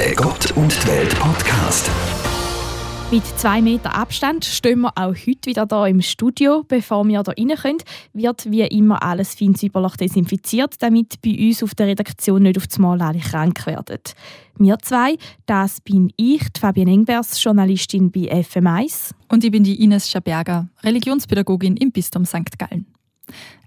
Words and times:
Der 0.00 0.14
Gott 0.14 0.52
und 0.52 0.72
die 0.82 0.88
Welt 0.88 1.14
Podcast. 1.18 1.90
Mit 3.10 3.22
zwei 3.38 3.60
Meter 3.60 3.94
Abstand 3.94 4.46
stehen 4.46 4.80
wir 4.80 4.96
auch 4.96 5.14
heute 5.14 5.44
wieder 5.44 5.66
hier 5.68 5.86
im 5.88 6.00
Studio. 6.00 6.64
Bevor 6.66 7.06
wir 7.06 7.22
hier 7.22 7.34
rein 7.36 7.54
können, 7.58 7.78
wird 8.14 8.50
wie 8.50 8.62
immer 8.62 9.02
alles 9.02 9.34
fein 9.34 9.54
säuberlich 9.54 9.96
desinfiziert, 9.96 10.76
damit 10.78 11.20
bei 11.20 11.36
uns 11.38 11.62
auf 11.62 11.74
der 11.74 11.88
Redaktion 11.88 12.44
nicht 12.44 12.56
auf 12.56 12.66
das 12.66 12.78
Mal 12.78 13.02
alle 13.02 13.18
krank 13.18 13.66
werden. 13.66 14.00
Wir 14.56 14.78
zwei, 14.78 15.18
das 15.44 15.82
bin 15.82 16.10
ich, 16.16 16.44
Fabienne 16.58 16.92
Engbers, 16.92 17.44
Journalistin 17.44 18.10
bei 18.10 18.40
FM1. 18.40 19.10
Und 19.28 19.44
ich 19.44 19.50
bin 19.50 19.64
die 19.64 19.84
Ines 19.84 20.08
Schaberger, 20.08 20.70
Religionspädagogin 20.82 21.76
im 21.76 21.92
Bistum 21.92 22.24
St. 22.24 22.58
Gallen. 22.58 22.86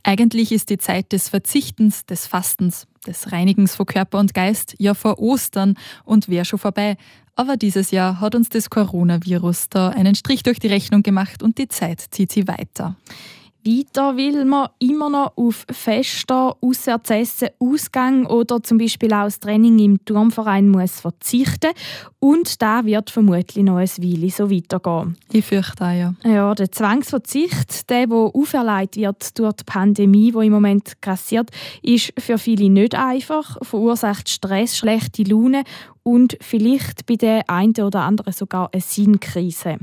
Eigentlich 0.04 0.51
ist 0.51 0.70
die 0.70 0.77
Zeit 0.77 1.13
des 1.13 1.29
Verzichtens, 1.29 2.05
des 2.05 2.27
Fastens, 2.27 2.88
des 3.07 3.31
Reinigens 3.31 3.75
von 3.75 3.85
Körper 3.85 4.20
und 4.20 4.33
Geist 4.33 4.75
ja 4.77 4.93
vor 4.93 5.20
Ostern 5.20 5.75
und 6.03 6.27
wäre 6.27 6.43
schon 6.43 6.59
vorbei. 6.59 6.97
Aber 7.35 7.57
dieses 7.57 7.91
Jahr 7.91 8.20
hat 8.20 8.35
uns 8.35 8.49
das 8.49 8.70
Coronavirus 8.70 9.70
da 9.70 9.89
einen 9.89 10.16
Strich 10.16 10.44
durch 10.44 10.59
die 10.59 10.67
Rechnung 10.67 11.03
gemacht 11.03 11.41
und 11.41 11.58
die 11.58 11.70
Zeit 11.70 12.02
zieht 12.11 12.31
sie 12.31 12.47
weiter. 12.47 12.95
Weiter 13.66 14.17
will 14.17 14.44
man 14.44 14.67
immer 14.80 15.09
noch 15.09 15.38
auf 15.38 15.66
Fester, 15.72 16.58
auswärts 16.59 17.09
essen, 17.09 17.49
Ausgang 17.59 18.26
oder 18.26 18.62
zum 18.62 18.77
Beispiel 18.77 19.13
auch 19.13 19.23
das 19.23 19.39
Training 19.39 19.80
im 19.80 20.03
Turmverein 20.03 20.67
muss 20.67 20.99
verzichten. 20.99 21.72
Und 22.20 22.62
da 22.62 22.86
wird 22.86 23.09
vermutlich 23.09 23.63
noch 23.63 23.77
ein 23.77 23.88
Weile 23.88 24.30
so 24.30 24.52
weitergehen. 24.52 25.17
Ich 25.31 25.45
fürchte 25.45 25.86
auch, 25.86 25.91
ja. 25.91 26.13
Ja, 26.26 26.53
der 26.53 26.72
Zwangsverzicht, 26.72 27.89
der, 27.89 28.08
der 28.08 28.17
auferlegt 28.17 28.98
wird 28.98 29.39
durch 29.39 29.53
die 29.53 29.64
Pandemie, 29.64 30.31
die 30.31 30.45
im 30.45 30.52
Moment 30.52 31.02
grassiert, 31.02 31.50
ist 31.81 32.14
für 32.17 32.38
viele 32.38 32.70
nicht 32.70 32.95
einfach, 32.95 33.58
verursacht 33.61 34.27
Stress, 34.27 34.77
schlechte 34.77 35.23
Laune 35.23 35.64
und 36.03 36.38
vielleicht 36.41 37.05
bei 37.05 37.16
der 37.16 37.50
einen 37.50 37.75
oder 37.80 38.02
anderen 38.02 38.34
sogar 38.34 38.70
eine 38.73 38.81
Sinnkrise. 38.81 39.78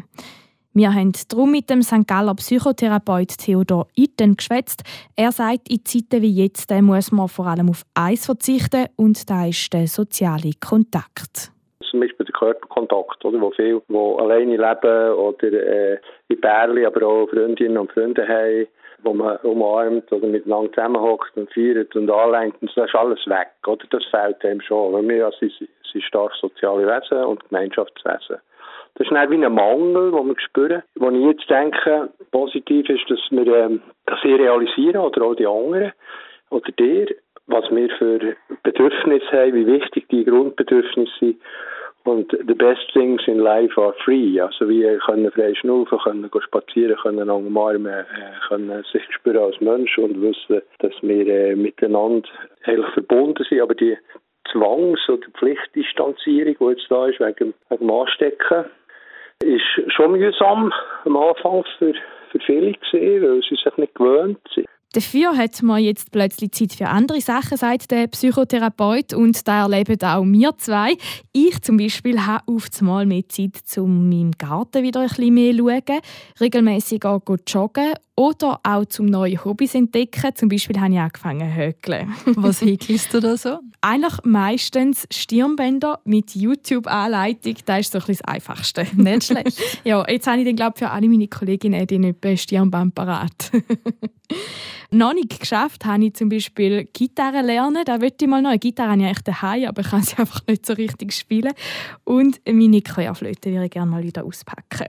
Wir 0.73 0.95
haben 0.95 1.13
darum 1.29 1.51
mit 1.51 1.69
dem 1.69 1.83
St. 1.83 2.07
Galler 2.07 2.35
Psychotherapeut 2.35 3.39
Theodor 3.39 3.89
Itten 3.97 4.37
geschwätzt. 4.37 4.83
Er 5.17 5.33
sagt, 5.33 5.69
in 5.69 5.85
Zeiten 5.85 6.23
wie 6.23 6.43
jetzt 6.43 6.71
muss 6.83 7.11
man 7.11 7.29
vor 7.29 7.47
allem 7.47 7.71
auf 7.71 7.83
eins 7.95 8.27
verzichten 8.27 8.87
und 8.97 9.29
da 9.29 9.47
ist 9.47 9.73
der 9.73 9.89
soziale 9.89 10.53
Kontakt 10.61 11.53
zum 11.91 12.01
Beispiel 12.01 12.27
der 12.27 12.35
Körperkontakt, 12.35 13.25
oder, 13.25 13.41
wo 13.41 13.51
viele, 13.51 13.83
die 13.89 13.97
alleine 13.97 14.57
leben 14.57 15.13
oder 15.15 15.53
äh, 15.53 15.99
in 16.29 16.41
Bärli, 16.41 16.87
aber 16.87 17.07
auch 17.07 17.29
Freundinnen 17.29 17.79
und 17.79 17.93
Freunde 17.93 18.27
haben, 18.27 18.69
wo 19.03 19.13
man 19.13 19.37
umarmt 19.39 20.11
oder 20.13 20.27
miteinander 20.27 20.73
zusammenhockt 20.73 21.37
und 21.37 21.53
feiert 21.53 21.95
und 21.97 22.11
anlenkt, 22.11 22.63
und 22.63 22.71
das 22.77 22.87
ist 22.87 22.95
alles 22.95 23.27
weg, 23.27 23.49
oder? 23.67 23.85
Das 23.91 24.05
fehlt 24.07 24.45
einem 24.45 24.61
schon. 24.61 24.93
Weil 24.93 25.09
wir 25.09 25.31
sind, 25.41 25.53
sind 25.91 26.05
stark 26.05 26.33
soziale 26.41 26.87
Wesen 26.87 27.25
und 27.25 27.49
Gemeinschaftswesen. 27.49 28.37
Das 28.95 29.07
ist 29.07 29.13
nicht 29.13 29.31
wie 29.31 29.45
ein 29.45 29.55
Mangel, 29.55 30.11
den 30.11 30.27
wir 30.27 30.41
spüren. 30.41 30.83
Wo 30.97 31.11
ich 31.11 31.25
jetzt 31.25 31.49
denke, 31.49 32.11
positiv 32.31 32.89
ist, 32.89 33.11
dass 33.11 33.21
wir 33.31 33.47
ähm, 33.47 33.83
das 34.07 34.21
hier 34.23 34.39
realisieren, 34.39 34.99
oder 34.99 35.23
auch 35.23 35.35
die 35.35 35.47
anderen, 35.47 35.93
oder 36.51 36.73
dir, 36.73 37.07
was 37.47 37.65
wir 37.71 37.89
für 37.99 38.37
Bedürfnisse 38.63 39.33
haben, 39.33 39.55
wie 39.55 39.67
wichtig 39.67 40.09
die 40.09 40.25
Grundbedürfnisse 40.25 41.13
sind. 41.19 41.41
Und 42.05 42.31
the 42.31 42.55
best 42.55 42.91
things 42.95 43.21
in 43.27 43.41
life 43.41 43.79
are 43.79 43.95
free. 44.05 44.41
Also 44.41 44.69
wir 44.69 44.99
können 44.99 45.31
frei 45.33 45.55
schnaufen, 45.55 45.99
können 45.99 46.31
spazieren, 46.43 46.97
können 46.97 47.29
umarmen, 47.29 47.93
äh, 47.93 48.05
können 48.49 48.83
sich 48.91 49.03
spüren 49.13 49.45
als 49.45 49.61
Mensch 49.61 49.99
und 49.99 50.21
wissen, 50.23 50.63
dass 50.79 50.93
wir 51.03 51.27
äh, 51.27 51.55
miteinander 51.55 52.29
eigentlich 52.65 52.91
verbunden 52.95 53.45
sind. 53.49 53.61
Aber 53.61 53.75
die 53.75 53.99
Zwangs- 54.51 55.09
oder 55.11 55.27
Pflichtdistanzierung, 55.39 56.57
die 56.59 56.65
jetzt 56.65 56.91
da 56.91 57.07
ist, 57.07 57.21
wegen 57.21 57.55
dem 57.71 57.91
Anstecken, 57.91 58.65
ist 59.45 59.93
schon 59.93 60.13
mühsam 60.13 60.73
am 61.05 61.17
Anfang 61.17 61.65
für, 61.79 61.95
für 62.31 62.39
viele 62.41 62.73
gesehen, 62.73 63.23
weil 63.23 63.43
sie 63.43 63.57
sich 63.57 63.77
nicht 63.77 63.95
gewöhnt 63.95 64.39
sind. 64.55 64.67
Dafür 64.93 65.37
hat 65.37 65.63
man 65.63 65.83
jetzt 65.83 66.11
plötzlich 66.11 66.51
Zeit 66.51 66.73
für 66.73 66.89
andere 66.89 67.21
Sachen, 67.21 67.57
sagt 67.57 67.93
der 67.93 68.09
Psychotherapeut. 68.09 69.13
Und 69.13 69.47
da 69.47 69.63
erleben 69.63 70.03
auch 70.03 70.25
wir 70.25 70.59
zwei. 70.59 70.97
Ich 71.33 71.63
zum 71.63 71.77
Beispiel 71.77 72.27
habe 72.27 72.43
auf 72.47 72.67
einmal 72.81 73.07
mehr 73.07 73.29
Zeit, 73.29 73.61
um 73.79 74.09
meinem 74.09 74.33
Garten 74.33 74.83
wieder 74.83 75.01
ein 75.01 75.09
bisschen 75.09 75.35
mehr 75.35 75.53
zu 75.53 75.59
schauen, 75.59 76.01
regelmässig 76.41 77.05
auch 77.05 77.23
joggen 77.47 77.93
oder 78.17 78.61
auch 78.65 78.85
zum 78.85 79.07
neue 79.07 79.43
Hobbys 79.45 79.75
entdecken. 79.77 80.35
Zum 80.35 80.49
Beispiel 80.49 80.79
habe 80.81 80.93
ich 80.93 80.99
angefangen 80.99 81.49
zu 81.49 81.55
häkeln. 81.55 82.13
Was 82.37 82.61
häkelst 82.61 83.15
du 83.15 83.21
da 83.21 83.37
so? 83.37 83.61
Eigentlich 83.81 84.25
meistens 84.25 85.07
Stirnbänder 85.11 86.01
mit 86.05 86.35
YouTube-Anleitung. 86.35 87.55
Das 87.65 87.81
ist 87.81 87.93
so 87.93 87.99
ein 87.99 88.05
bisschen 88.05 88.23
das 88.27 88.35
Einfachste. 88.35 88.87
Nicht 88.97 89.25
schlecht. 89.25 89.59
ja, 89.85 90.05
jetzt 90.09 90.27
habe 90.27 90.41
ich 90.41 90.47
dann, 90.47 90.57
glaube 90.57 90.79
für 90.79 90.91
alle 90.91 91.09
meine 91.09 91.29
Kolleginnen 91.29 91.87
die 91.87 91.99
nicht 91.99 92.21
Stirnband 92.37 92.95
parat. 92.95 93.53
noch 94.91 95.15
nicht 95.15 95.41
geschafft 95.41 95.85
habe 95.85 96.05
ich 96.05 96.15
zum 96.15 96.29
Beispiel 96.29 96.89
Gitarre 96.93 97.43
lernen. 97.43 97.83
Da 97.85 97.99
möchte 97.99 98.25
ich 98.25 98.31
mal 98.31 98.43
noch. 98.43 98.51
Eine 98.51 98.59
Gitarre 98.59 98.91
habe 98.91 99.01
ich 99.01 99.07
eigentlich 99.07 99.23
daheim, 99.23 99.69
aber 99.69 99.83
ich 99.83 99.89
kann 99.89 100.03
sie 100.03 100.17
einfach 100.19 100.47
nicht 100.47 100.67
so 100.67 100.73
richtig 100.73 101.13
spielen. 101.13 101.53
Und 102.05 102.41
meine 102.47 102.83
Querflöte 102.83 103.51
würde 103.51 103.67
ich 103.67 103.71
gerne 103.71 103.91
mal 103.91 104.03
wieder 104.03 104.25
auspacken. 104.25 104.87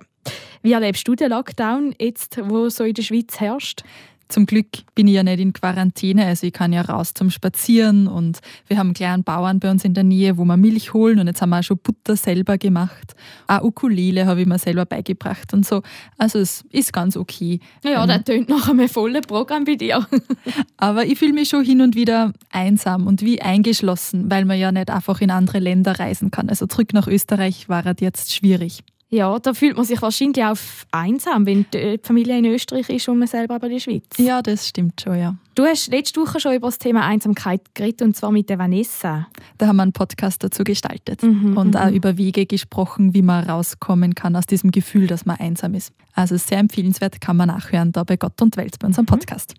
Wie 0.61 0.73
erlebst 0.73 1.07
du 1.07 1.15
den 1.15 1.31
Lockdown 1.31 1.95
jetzt, 1.99 2.39
wo 2.43 2.69
so 2.69 2.83
in 2.83 2.93
der 2.93 3.01
Schweiz 3.01 3.39
herrscht? 3.39 3.83
Zum 4.31 4.45
Glück 4.45 4.67
bin 4.95 5.09
ich 5.09 5.15
ja 5.15 5.23
nicht 5.23 5.41
in 5.41 5.51
Quarantäne, 5.51 6.25
also 6.25 6.47
ich 6.47 6.53
kann 6.53 6.71
ja 6.71 6.81
raus 6.81 7.13
zum 7.13 7.29
Spazieren 7.29 8.07
und 8.07 8.39
wir 8.67 8.77
haben 8.77 8.87
einen 8.87 8.93
kleinen 8.93 9.23
Bauern 9.25 9.59
bei 9.59 9.69
uns 9.69 9.83
in 9.83 9.93
der 9.93 10.05
Nähe, 10.05 10.37
wo 10.37 10.45
wir 10.45 10.55
Milch 10.55 10.93
holen 10.93 11.19
und 11.19 11.27
jetzt 11.27 11.41
haben 11.41 11.49
wir 11.49 11.59
auch 11.59 11.63
schon 11.63 11.77
Butter 11.77 12.15
selber 12.15 12.57
gemacht. 12.57 13.13
Auch 13.47 13.61
Ukulele 13.61 14.25
habe 14.25 14.41
ich 14.41 14.47
mir 14.47 14.57
selber 14.57 14.85
beigebracht 14.85 15.53
und 15.53 15.65
so. 15.65 15.81
Also 16.17 16.39
es 16.39 16.63
ist 16.69 16.93
ganz 16.93 17.17
okay. 17.17 17.59
Ja, 17.83 18.03
ähm, 18.03 18.07
das 18.07 18.23
tönt 18.23 18.47
nach 18.47 18.69
einem 18.69 18.87
vollen 18.87 19.21
Programm 19.21 19.65
bei 19.65 19.75
dir. 19.75 20.07
Aber 20.77 21.05
ich 21.05 21.19
fühle 21.19 21.33
mich 21.33 21.49
schon 21.49 21.65
hin 21.65 21.81
und 21.81 21.95
wieder 21.95 22.31
einsam 22.51 23.07
und 23.07 23.23
wie 23.23 23.41
eingeschlossen, 23.41 24.31
weil 24.31 24.45
man 24.45 24.57
ja 24.57 24.71
nicht 24.71 24.89
einfach 24.89 25.19
in 25.19 25.29
andere 25.29 25.59
Länder 25.59 25.99
reisen 25.99 26.31
kann. 26.31 26.47
Also 26.47 26.67
zurück 26.67 26.93
nach 26.93 27.07
Österreich 27.07 27.67
war 27.67 27.85
es 27.85 27.97
jetzt 27.99 28.33
schwierig. 28.33 28.83
Ja, 29.13 29.37
da 29.39 29.53
fühlt 29.53 29.75
man 29.75 29.85
sich 29.85 30.01
wahrscheinlich 30.01 30.41
auch 30.41 30.55
einsam, 30.91 31.45
wenn 31.45 31.65
die 31.73 31.99
Familie 32.01 32.37
in 32.37 32.45
Österreich 32.45 32.89
ist 32.89 33.09
und 33.09 33.19
man 33.19 33.27
selber 33.27 33.55
aber 33.55 33.67
in 33.67 33.73
der 33.73 33.79
Schweiz. 33.81 34.05
Ja, 34.17 34.41
das 34.41 34.69
stimmt 34.69 35.01
schon, 35.01 35.19
ja. 35.19 35.35
Du 35.53 35.65
hast 35.65 35.91
letzte 35.91 36.21
Woche 36.21 36.39
schon 36.39 36.55
über 36.55 36.69
das 36.69 36.77
Thema 36.77 37.05
Einsamkeit 37.05 37.61
geredet, 37.75 38.03
und 38.03 38.15
zwar 38.15 38.31
mit 38.31 38.49
der 38.49 38.57
Vanessa. 38.57 39.27
Da 39.57 39.67
haben 39.67 39.75
wir 39.75 39.83
einen 39.83 39.91
Podcast 39.91 40.41
dazu 40.45 40.63
gestaltet 40.63 41.23
mhm, 41.23 41.57
und 41.57 41.75
auch 41.75 41.89
mhm. 41.89 41.95
über 41.95 42.17
Wege 42.17 42.45
gesprochen, 42.45 43.13
wie 43.13 43.21
man 43.21 43.43
rauskommen 43.43 44.15
kann 44.15 44.33
aus 44.37 44.45
diesem 44.45 44.71
Gefühl, 44.71 45.07
dass 45.07 45.25
man 45.25 45.35
einsam 45.35 45.73
ist. 45.73 45.91
Also 46.13 46.37
sehr 46.37 46.59
empfehlenswert, 46.59 47.19
kann 47.19 47.35
man 47.35 47.49
nachhören 47.49 47.91
da 47.91 48.05
bei 48.05 48.15
Gott 48.15 48.41
und 48.41 48.55
Welt 48.55 48.79
bei 48.79 48.87
unserem 48.87 49.03
mhm. 49.03 49.17
Podcast. 49.17 49.55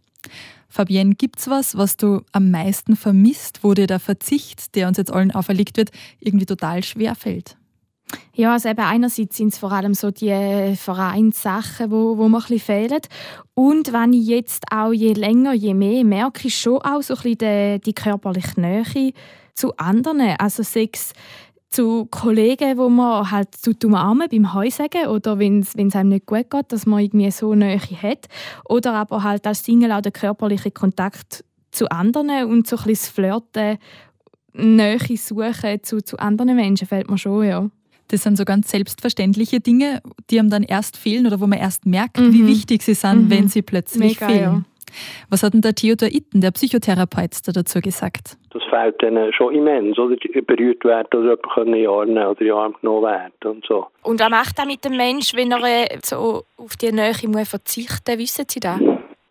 Fabienne, 0.70 1.14
gibt 1.14 1.40
es 1.40 1.48
was, 1.48 1.76
was 1.76 1.98
du 1.98 2.22
am 2.32 2.50
meisten 2.50 2.96
vermisst, 2.96 3.62
wo 3.62 3.74
dir 3.74 3.86
der 3.86 4.00
Verzicht, 4.00 4.74
der 4.74 4.88
uns 4.88 4.96
jetzt 4.96 5.12
allen 5.12 5.30
auferlegt 5.30 5.76
wird, 5.76 5.90
irgendwie 6.20 6.46
total 6.46 6.82
schwer 6.82 7.14
fällt? 7.14 7.58
Ja, 8.34 8.52
also 8.52 8.68
eben 8.68 8.80
einerseits 8.80 9.36
sind 9.36 9.52
es 9.52 9.58
vor 9.58 9.72
allem 9.72 9.94
so 9.94 10.10
die 10.10 10.74
Vereinssachen, 10.76 11.90
wo, 11.90 12.16
wo 12.16 12.28
mir 12.28 12.42
ein 12.48 12.58
fehlen. 12.58 13.00
Und 13.54 13.92
wenn 13.92 14.12
ich 14.12 14.26
jetzt 14.26 14.64
auch 14.70 14.92
je 14.92 15.12
länger, 15.12 15.52
je 15.52 15.74
mehr 15.74 16.04
merke 16.04 16.48
ich 16.48 16.58
schon 16.58 16.80
auch 16.82 17.02
so 17.02 17.14
ein 17.14 17.22
bisschen 17.22 17.38
die, 17.38 17.80
die 17.84 17.92
körperliche 17.92 18.60
Nähe 18.60 19.12
zu 19.54 19.76
anderen. 19.76 20.20
Also 20.38 20.62
sechs 20.62 21.12
zu 21.68 22.06
Kollegen, 22.06 22.76
wo 22.76 22.88
man 22.88 23.30
halt 23.30 23.54
zu 23.54 23.72
umarmen 23.84 24.28
beim 24.30 24.54
Heusagen 24.54 25.06
oder 25.06 25.38
wenn 25.38 25.60
es 25.60 25.74
einem 25.74 26.10
nicht 26.10 26.26
gut 26.26 26.50
geht, 26.50 26.70
dass 26.70 26.86
man 26.86 27.00
irgendwie 27.00 27.30
so 27.30 27.54
Nähe 27.54 27.78
hat. 27.78 28.26
Oder 28.68 28.94
aber 28.94 29.22
halt 29.22 29.46
als 29.46 29.64
Single 29.64 29.92
auch 29.92 30.02
der 30.02 30.12
körperliche 30.12 30.70
Kontakt 30.70 31.44
zu 31.70 31.90
anderen 31.90 32.50
und 32.50 32.66
so 32.66 32.76
ein 32.76 32.84
bisschen 32.84 32.92
das 32.92 33.08
Flirten, 33.08 33.78
Nähe 34.54 34.98
suchen 35.16 35.82
zu, 35.82 36.02
zu 36.02 36.18
anderen 36.18 36.54
Menschen 36.56 36.86
fällt 36.86 37.10
mir 37.10 37.18
schon, 37.18 37.44
ja. 37.44 37.70
Das 38.08 38.22
sind 38.22 38.36
so 38.36 38.44
ganz 38.44 38.70
selbstverständliche 38.70 39.60
Dinge, 39.60 40.00
die 40.30 40.38
einem 40.38 40.50
dann 40.50 40.62
erst 40.62 40.96
fehlen 40.96 41.26
oder 41.26 41.40
wo 41.40 41.46
man 41.46 41.58
erst 41.58 41.86
merkt, 41.86 42.18
mhm. 42.18 42.32
wie 42.32 42.46
wichtig 42.46 42.82
sie 42.82 42.94
sind, 42.94 43.24
mhm. 43.24 43.30
wenn 43.30 43.48
sie 43.48 43.62
plötzlich 43.62 44.20
Mega, 44.20 44.26
fehlen. 44.26 44.42
Ja. 44.42 44.62
Was 45.30 45.42
hat 45.42 45.54
denn 45.54 45.62
der 45.62 45.74
Theodor 45.74 46.08
Itten, 46.08 46.40
der 46.40 46.50
Psychotherapeut, 46.50 47.46
da 47.46 47.52
dazu 47.52 47.80
gesagt? 47.80 48.36
Das 48.52 48.62
fehlt 48.68 49.00
denen 49.00 49.32
schon 49.32 49.54
immens, 49.54 49.98
oder? 49.98 50.16
Berührt 50.46 50.84
werden 50.84 51.08
oder 51.14 51.36
jemand 51.36 51.66
in 51.68 51.72
die 51.72 51.86
Arme 51.86 52.30
oder 52.30 52.40
in 52.40 52.52
Arme 52.52 52.74
genommen 52.80 53.02
werden 53.04 53.32
und 53.44 53.66
so. 53.66 53.86
Und 54.02 54.20
was 54.20 54.30
macht 54.30 54.58
er 54.58 54.66
mit 54.66 54.84
dem 54.84 54.96
Menschen, 54.96 55.38
wenn 55.38 55.52
er 55.52 55.92
äh, 55.92 55.98
so 56.02 56.42
auf 56.56 56.76
die 56.76 56.92
Nähe 56.92 57.14
muss 57.28 57.48
verzichten 57.48 58.12
muss? 58.12 58.18
Wissen 58.18 58.44
Sie 58.48 58.60
das? 58.60 58.80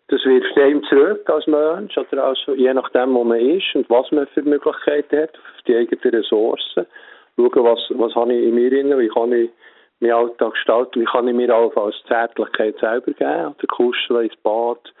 Das 0.08 0.24
wirft 0.24 0.58
einem 0.58 0.82
zurück 0.84 1.28
als 1.30 1.46
Mensch, 1.46 1.96
oder 1.96 2.24
also 2.24 2.54
je 2.54 2.74
nachdem, 2.74 3.14
wo 3.14 3.24
man 3.24 3.38
ist 3.38 3.74
und 3.74 3.88
was 3.88 4.10
man 4.10 4.26
für 4.34 4.42
Möglichkeiten 4.42 5.22
hat, 5.22 5.30
auf 5.30 5.62
die 5.66 5.74
eigenen 5.74 6.14
Ressourcen 6.14 6.86
schauen, 7.36 7.64
was, 7.64 7.80
was 7.90 8.14
habe 8.14 8.32
ich 8.32 8.48
in 8.48 8.54
mir 8.54 8.70
drin, 8.70 8.98
wie 8.98 9.08
kann 9.08 9.32
ich 9.32 9.50
meinen 10.02 10.12
Alltag 10.12 10.52
gestalte. 10.54 11.00
Wie 11.00 11.04
kann 11.04 11.28
ich 11.28 11.34
mir 11.34 11.54
auch 11.54 11.74
als 11.76 11.94
Zärtlichkeit 12.08 12.76
selber 12.78 13.12
geben? 13.12 13.54
Oder 13.54 13.66
kuscheln 13.68 14.24
ins 14.24 14.36
Bad, 14.42 14.92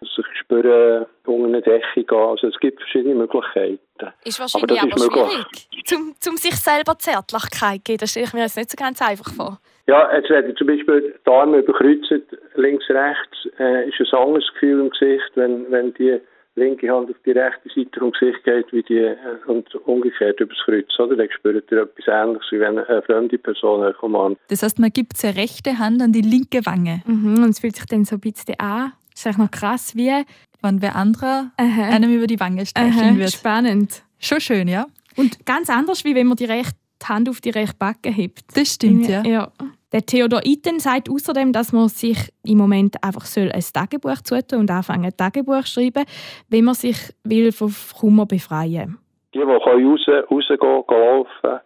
sich 0.00 0.26
spüren, 0.40 1.06
unter 1.26 1.46
eine 1.46 1.62
Decke 1.62 2.04
gehen. 2.04 2.18
Also 2.18 2.48
es 2.48 2.58
gibt 2.58 2.80
verschiedene 2.80 3.14
Möglichkeiten. 3.14 3.78
Ist 4.24 4.40
wahrscheinlich 4.40 4.80
aber, 4.80 4.92
aber 4.92 4.96
ist 4.96 5.12
schwierig, 5.12 5.86
zum, 5.86 6.14
zum 6.18 6.36
sich 6.36 6.56
selber 6.56 6.98
Zärtlichkeit 6.98 7.84
geben. 7.84 7.98
Das 7.98 8.10
stelle 8.10 8.26
ich 8.26 8.32
mir 8.32 8.42
jetzt 8.42 8.56
nicht 8.56 8.70
so 8.70 8.76
ganz 8.76 9.00
einfach 9.00 9.32
vor. 9.32 9.58
Ja, 9.86 10.12
jetzt 10.14 10.30
werde 10.30 10.48
ich 10.48 10.56
zum 10.56 10.66
Beispiel 10.66 11.18
die 11.26 11.30
Arme 11.30 11.58
überkreuzen, 11.58 12.22
links, 12.54 12.88
rechts, 12.90 13.48
äh, 13.58 13.88
ist 13.88 14.00
ein 14.00 14.18
anderes 14.18 14.48
Gefühl 14.52 14.80
im 14.80 14.90
Gesicht, 14.90 15.30
wenn, 15.34 15.70
wenn 15.70 15.92
die 15.94 16.20
linke 16.60 16.90
Hand 16.90 17.10
auf 17.10 17.16
die 17.24 17.32
rechte 17.32 17.68
Seite 17.74 17.98
vom 17.98 18.12
Gesicht 18.12 18.44
geht 18.44 18.72
wie 18.72 18.82
die, 18.82 18.98
äh, 18.98 19.16
und 19.46 19.74
umgekehrt 19.86 20.40
übers 20.40 20.58
Kreuz. 20.64 20.86
Oder? 20.98 21.16
Dann 21.16 21.28
spürt 21.30 21.70
ihr 21.70 21.82
etwas 21.82 22.06
Ähnliches, 22.06 22.46
wie 22.50 22.60
wenn 22.60 22.78
eine 22.78 23.02
fremde 23.02 23.38
Person 23.38 23.92
kommt. 23.98 24.38
Das 24.48 24.62
heißt, 24.62 24.78
man 24.78 24.90
gibt 24.90 25.16
seine 25.16 25.36
rechte 25.36 25.78
Hand 25.78 26.02
an 26.02 26.12
die 26.12 26.22
linke 26.22 26.64
Wange. 26.66 27.02
Mhm, 27.06 27.42
und 27.42 27.50
es 27.50 27.60
fühlt 27.60 27.76
sich 27.76 27.86
dann 27.86 28.04
so 28.04 28.16
ein 28.16 28.20
bisschen 28.20 28.58
an. 28.58 28.92
Das 29.10 29.20
ist 29.20 29.26
eigentlich 29.26 29.38
noch 29.38 29.50
krass, 29.50 29.96
wie... 29.96 30.24
Wenn 30.62 30.82
wer 30.82 30.94
anderer 30.94 31.52
Aha. 31.56 31.88
einem 31.88 32.14
über 32.14 32.26
die 32.26 32.38
Wange 32.38 32.66
streicheln 32.66 33.14
Aha. 33.14 33.16
wird. 33.16 33.32
Spannend. 33.32 34.02
Schon 34.18 34.40
schön, 34.40 34.68
ja? 34.68 34.86
Und 35.16 35.46
ganz 35.46 35.70
anders, 35.70 36.04
wie 36.04 36.14
wenn 36.14 36.26
man 36.26 36.36
die 36.36 36.44
rechte 36.44 36.76
Hand 37.04 37.30
auf 37.30 37.40
die 37.40 37.48
rechte 37.48 37.76
Backe 37.78 38.10
hebt. 38.10 38.44
Das 38.54 38.74
stimmt, 38.74 39.08
ja. 39.08 39.22
ja. 39.24 39.52
Der 39.92 40.02
Theodor 40.02 40.42
Itten 40.44 40.78
sagt 40.78 41.10
außerdem, 41.10 41.52
dass 41.52 41.72
man 41.72 41.88
sich 41.88 42.16
im 42.44 42.58
Moment 42.58 42.94
einfach 43.02 43.24
soll 43.24 43.50
ein 43.50 43.60
Tagebuch 43.60 44.22
zutun 44.22 44.60
und 44.60 44.70
anfangen, 44.70 45.06
ein 45.06 45.16
Tagebuch 45.16 45.64
zu 45.64 45.80
schreiben, 45.80 46.04
wenn 46.48 46.64
man 46.64 46.74
sich 46.74 46.96
will 47.24 47.50
von 47.50 47.74
Kummer 47.98 48.24
befreien. 48.24 48.98
Die, 49.34 49.38
die 49.38 49.44
raus, 49.44 50.06
rausgehen, 50.30 50.58
gehen 50.60 51.00
laufen, 51.00 51.60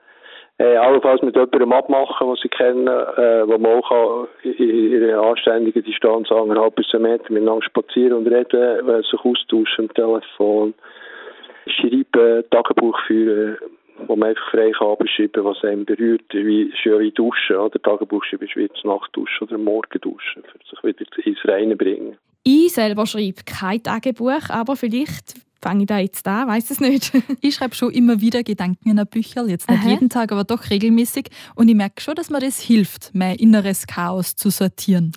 äh, 0.56 0.76
allenfalls 0.76 1.20
mit 1.20 1.34
jemandem 1.34 1.72
abmachen, 1.72 2.28
den 2.28 2.36
sie 2.36 2.48
kennen, 2.48 2.86
äh, 2.86 3.46
wo 3.46 3.58
man 3.58 3.82
auch 3.82 4.26
in 4.42 5.04
einer 5.04 5.22
anständigen 5.22 5.82
Distanz 5.82 6.32
anderthalb 6.32 6.76
bis 6.76 6.94
einen 6.94 7.02
Meter 7.02 7.30
miteinander 7.30 7.62
spazieren 7.62 8.14
und 8.14 8.26
reden, 8.26 8.88
äh, 8.88 9.02
sich 9.02 9.20
austauschen 9.22 9.84
am 9.84 9.94
Telefon, 9.94 10.74
schreiben, 11.66 12.44
Tagebuch 12.50 12.98
führen, 13.06 13.58
wo 14.06 14.16
man 14.16 14.30
einfach 14.30 14.50
frei 14.50 14.70
kann 14.72 14.96
beschreiben 14.98 15.44
was 15.44 15.62
einem 15.64 15.84
berührt. 15.84 16.32
Wie, 16.32 16.72
ja 16.84 16.98
wie 16.98 17.10
Duschen, 17.10 17.56
oder? 17.56 17.80
Tagebuch 17.80 18.24
ist 18.30 18.56
wie 18.56 18.70
Nachtduschen 18.84 19.46
oder 19.46 19.58
Morgenduschen, 19.58 20.42
für 20.42 20.58
sich 20.68 20.84
wieder 20.84 21.26
ins 21.26 21.44
Reine 21.44 21.76
bringen. 21.76 22.16
Ich 22.42 22.72
selber 22.74 23.06
schreibe 23.06 23.42
kein 23.46 23.82
Tagebuch, 23.82 24.50
aber 24.50 24.76
vielleicht 24.76 25.34
fange 25.62 25.82
ich 25.82 25.86
da 25.86 25.98
jetzt 25.98 26.28
an, 26.28 26.46
weiß 26.46 26.70
es 26.70 26.80
nicht. 26.80 27.10
ich 27.40 27.54
schreibe 27.54 27.74
schon 27.74 27.90
immer 27.90 28.20
wieder 28.20 28.42
Gedanken 28.42 28.90
in 28.90 28.98
ein 28.98 29.06
Bücher, 29.06 29.46
jetzt 29.46 29.70
nicht 29.70 29.80
Aha. 29.80 29.88
jeden 29.88 30.10
Tag, 30.10 30.30
aber 30.30 30.44
doch 30.44 30.68
regelmäßig. 30.68 31.28
Und 31.54 31.68
ich 31.68 31.74
merke 31.74 32.02
schon, 32.02 32.14
dass 32.14 32.28
mir 32.28 32.40
das 32.40 32.60
hilft, 32.60 33.12
mein 33.14 33.36
inneres 33.36 33.86
Chaos 33.86 34.36
zu 34.36 34.50
sortieren. 34.50 35.12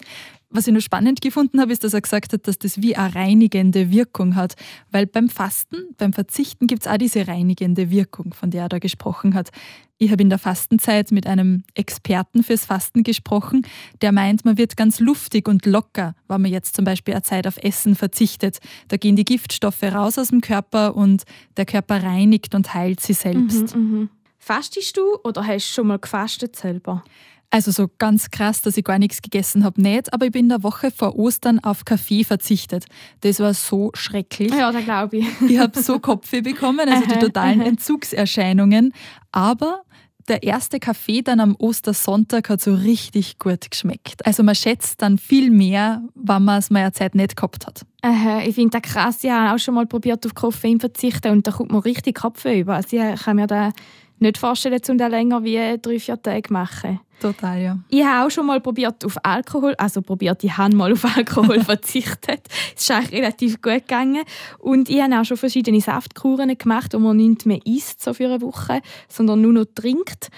Was 0.50 0.66
ich 0.66 0.72
nur 0.72 0.82
spannend 0.82 1.20
gefunden 1.22 1.60
habe, 1.60 1.74
ist, 1.74 1.84
dass 1.84 1.94
er 1.94 2.00
gesagt 2.00 2.32
hat, 2.32 2.48
dass 2.48 2.58
das 2.58 2.82
wie 2.82 2.96
eine 2.96 3.14
reinigende 3.14 3.92
Wirkung 3.92 4.36
hat. 4.36 4.56
Weil 4.92 5.06
beim 5.06 5.28
Fasten, 5.28 5.78
beim 5.98 6.14
Verzichten 6.14 6.68
gibt 6.68 6.84
es 6.84 6.88
auch 6.88 6.98
diese 6.98 7.28
reinigende 7.28 7.90
Wirkung, 7.90 8.34
von 8.34 8.50
der 8.50 8.64
er 8.64 8.70
da 8.70 8.80
gesprochen 8.80 9.34
hat. 9.34 9.50
Ich 9.98 10.12
habe 10.12 10.22
in 10.22 10.30
der 10.30 10.38
Fastenzeit 10.40 11.12
mit 11.12 11.28
einem 11.28 11.64
Experten 11.74 12.44
fürs 12.44 12.66
Fasten 12.66 13.04
gesprochen, 13.04 13.64
der 14.02 14.12
meint, 14.12 14.46
man 14.46 14.58
wird 14.58 14.78
ganz 14.78 15.00
luftig 15.00 15.50
und 15.50 15.66
locker, 15.66 16.16
wenn 16.28 16.42
man 16.42 16.52
jetzt 16.52 16.76
zum 16.76 16.86
Beispiel 16.86 17.16
eine 17.16 17.24
Zeit 17.24 17.46
auf 17.46 17.58
Essen 17.58 17.96
verzichtet. 17.96 18.60
Da 18.88 18.98
gehen 18.98 19.16
die 19.16 19.26
Giftstoffe 19.26 19.84
raus 19.84 20.18
aus 20.18 20.30
dem 20.30 20.42
Körper 20.42 20.96
und 20.96 21.24
der 21.58 21.66
Körper 21.66 22.04
reinigt 22.04 22.56
und 22.56 22.74
heilt 22.74 23.02
sie 23.02 23.14
selbst. 23.14 23.76
Mhm, 23.76 24.02
mh. 24.02 24.08
Fastest 24.40 24.96
du 24.96 25.18
oder 25.26 25.46
hast 25.46 25.68
du 25.68 25.74
schon 25.74 25.88
mal 25.88 26.00
gefastet 26.00 26.56
selber? 26.56 27.04
Also 27.50 27.72
so 27.72 27.88
ganz 27.98 28.30
krass, 28.30 28.62
dass 28.62 28.76
ich 28.76 28.84
gar 28.84 29.00
nichts 29.00 29.22
gegessen 29.22 29.64
habe, 29.64 29.82
nicht, 29.82 30.14
aber 30.14 30.26
ich 30.26 30.32
bin 30.34 30.46
in 30.46 30.50
der 30.50 30.64
Woche 30.64 30.92
vor 30.92 31.18
Ostern 31.18 31.60
auf 31.60 31.86
Kaffee 31.86 32.26
verzichtet. 32.26 32.86
Das 33.22 33.40
war 33.40 33.54
so 33.54 33.92
schrecklich. 33.94 34.54
Ja, 34.54 34.72
da 34.72 34.82
glaube 34.82 35.18
ich. 35.18 35.28
Ich 35.48 35.58
habe 35.58 35.82
so 35.82 36.00
Kopfweh 36.00 36.42
bekommen, 36.42 36.90
also 36.90 37.08
die 37.08 37.20
totalen 37.20 37.62
Entzugserscheinungen. 37.62 38.94
Aber 39.32 39.84
der 40.28 40.44
erste 40.44 40.80
Kaffee 40.80 41.22
dann 41.22 41.40
am 41.40 41.56
Ostersonntag 41.58 42.50
hat 42.50 42.60
so 42.60 42.74
richtig 42.74 43.40
gut 43.40 43.72
geschmeckt. 43.72 44.26
Also 44.26 44.44
man 44.44 44.56
schätzt 44.56 45.02
dann 45.02 45.18
viel 45.18 45.50
mehr, 45.50 46.04
wenn 46.16 46.44
man 46.44 46.60
es 46.60 46.70
mal 46.70 46.80
eine 46.80 46.92
Zeit 46.92 47.16
nicht 47.16 47.38
gehabt 47.38 47.66
hat. 47.66 47.86
Aha, 48.02 48.42
ich 48.42 48.56
finde 48.56 48.80
das 48.80 48.92
krass. 48.92 49.24
Ich 49.24 49.32
habe 49.32 49.56
auch 49.56 49.60
schon 49.60 49.74
mal 49.74 49.86
probiert 49.86 50.26
auf 50.26 50.36
Koffein 50.36 50.82
verzichten 50.82 51.32
und 51.32 51.48
da 51.48 51.52
kommt 51.52 51.72
man 51.72 51.82
richtig 51.82 52.18
Kopfweh 52.18 52.60
über. 52.60 52.76
Also 52.76 52.98
ich 52.98 53.22
kann 53.22 53.38
mir 53.38 53.48
da 53.48 53.72
nicht 54.20 54.38
vorstellen, 54.38 54.82
um 54.90 54.98
das 54.98 55.10
länger 55.10 55.44
wie 55.44 55.78
drei, 55.82 56.00
vier 56.00 56.22
Tage 56.22 56.52
machen. 56.52 57.00
Total, 57.20 57.60
ja. 57.60 57.80
Ich 57.90 58.04
habe 58.04 58.28
auch 58.28 58.32
schon 58.32 58.46
mal 58.46 58.62
probiert 58.62 59.04
auf 59.04 59.18
Alkohol, 59.24 59.74
also 59.78 60.02
probiert, 60.02 60.44
ich 60.44 60.56
habe 60.56 60.76
mal 60.76 60.92
auf 60.92 61.04
Alkohol 61.18 61.60
verzichtet. 61.64 62.42
Es 62.76 62.84
ist 62.84 62.92
eigentlich 62.92 63.20
relativ 63.20 63.62
gut 63.62 63.88
gegangen. 63.88 64.24
Und 64.60 64.90
ich 64.90 65.02
habe 65.02 65.20
auch 65.20 65.26
schon 65.26 65.38
verschiedene 65.38 65.82
Saftkuren 65.82 66.56
gemacht, 66.58 66.94
wo 66.94 67.00
man 67.00 67.18
nicht 67.18 67.46
mehr 67.48 67.60
isst 67.66 68.04
so 68.04 68.14
für 68.14 68.26
eine 68.26 68.42
Woche, 68.42 68.82
sondern 69.10 69.42
nur 69.42 69.54
noch 69.54 69.66
trinkt. 69.74 70.30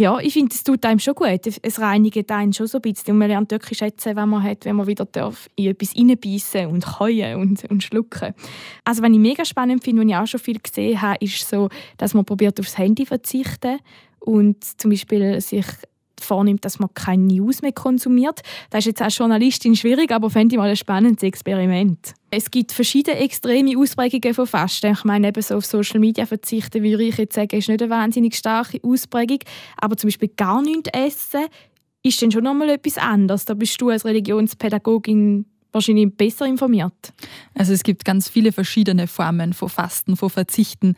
Ja, 0.00 0.20
ich 0.20 0.32
finde, 0.32 0.54
es 0.54 0.62
tut 0.62 0.84
einem 0.84 1.00
schon 1.00 1.14
gut. 1.14 1.40
Es 1.62 1.80
reinigt 1.80 2.30
einen 2.30 2.52
schon 2.52 2.68
so 2.68 2.78
ein 2.78 2.82
bisschen. 2.82 3.14
Und 3.14 3.18
man 3.18 3.26
lernt 3.26 3.50
wirklich 3.50 3.78
schätzen, 3.78 4.14
wenn 4.14 4.28
man 4.28 4.44
hat, 4.44 4.64
wenn 4.64 4.76
man 4.76 4.86
wieder 4.86 5.06
darf, 5.06 5.48
in 5.56 5.66
etwas 5.66 5.96
reinbeissen 5.96 6.66
und 6.66 6.86
kauen 6.86 7.34
und, 7.34 7.64
und 7.68 7.82
schlucken. 7.82 8.32
Also, 8.84 9.02
was 9.02 9.10
ich 9.10 9.18
mega 9.18 9.44
spannend 9.44 9.82
finde, 9.82 10.02
was 10.02 10.08
ich 10.08 10.16
auch 10.16 10.26
schon 10.28 10.40
viel 10.40 10.60
gesehen 10.60 11.02
habe, 11.02 11.16
ist 11.18 11.48
so, 11.48 11.68
dass 11.96 12.14
man 12.14 12.24
probiert 12.24 12.60
aufs 12.60 12.78
Handy 12.78 13.02
zu 13.02 13.08
verzichten 13.08 13.80
und 14.20 14.62
zum 14.62 14.90
Beispiel 14.92 15.40
sich 15.40 15.66
vornimmt, 16.20 16.64
dass 16.64 16.78
man 16.78 16.90
keine 16.94 17.24
News 17.24 17.62
mehr 17.62 17.72
konsumiert. 17.72 18.40
Das 18.70 18.80
ist 18.80 18.86
jetzt 18.86 19.02
als 19.02 19.18
Journalistin 19.18 19.76
schwierig, 19.76 20.12
aber 20.12 20.30
fände 20.30 20.54
ich 20.54 20.58
mal 20.58 20.68
ein 20.68 20.76
spannendes 20.76 21.22
Experiment. 21.22 22.14
Es 22.30 22.50
gibt 22.50 22.72
verschiedene 22.72 23.18
extreme 23.18 23.78
Ausprägungen 23.78 24.34
von 24.34 24.46
Fasten. 24.46 24.92
Ich 24.92 25.04
meine, 25.04 25.28
eben 25.28 25.42
so 25.42 25.56
auf 25.56 25.64
Social 25.64 26.00
Media 26.00 26.26
verzichten, 26.26 26.82
würde 26.82 27.04
ich 27.04 27.16
jetzt 27.16 27.34
sagen, 27.34 27.56
ist 27.56 27.68
nicht 27.68 27.82
eine 27.82 27.90
wahnsinnig 27.90 28.34
starke 28.36 28.78
Ausprägung. 28.82 29.38
Aber 29.76 29.96
zum 29.96 30.08
Beispiel 30.08 30.30
gar 30.36 30.62
nichts 30.62 30.90
essen, 30.92 31.46
ist 32.02 32.20
dann 32.22 32.30
schon 32.30 32.44
nochmal 32.44 32.70
etwas 32.70 32.98
anderes. 32.98 33.44
Da 33.44 33.54
bist 33.54 33.80
du 33.80 33.88
als 33.88 34.04
Religionspädagogin 34.04 35.46
wahrscheinlich 35.72 36.14
besser 36.16 36.46
informiert. 36.46 37.12
Also 37.54 37.72
es 37.72 37.82
gibt 37.82 38.04
ganz 38.04 38.28
viele 38.28 38.52
verschiedene 38.52 39.06
Formen 39.06 39.52
von 39.52 39.68
Fasten, 39.68 40.16
von 40.16 40.30
Verzichten 40.30 40.96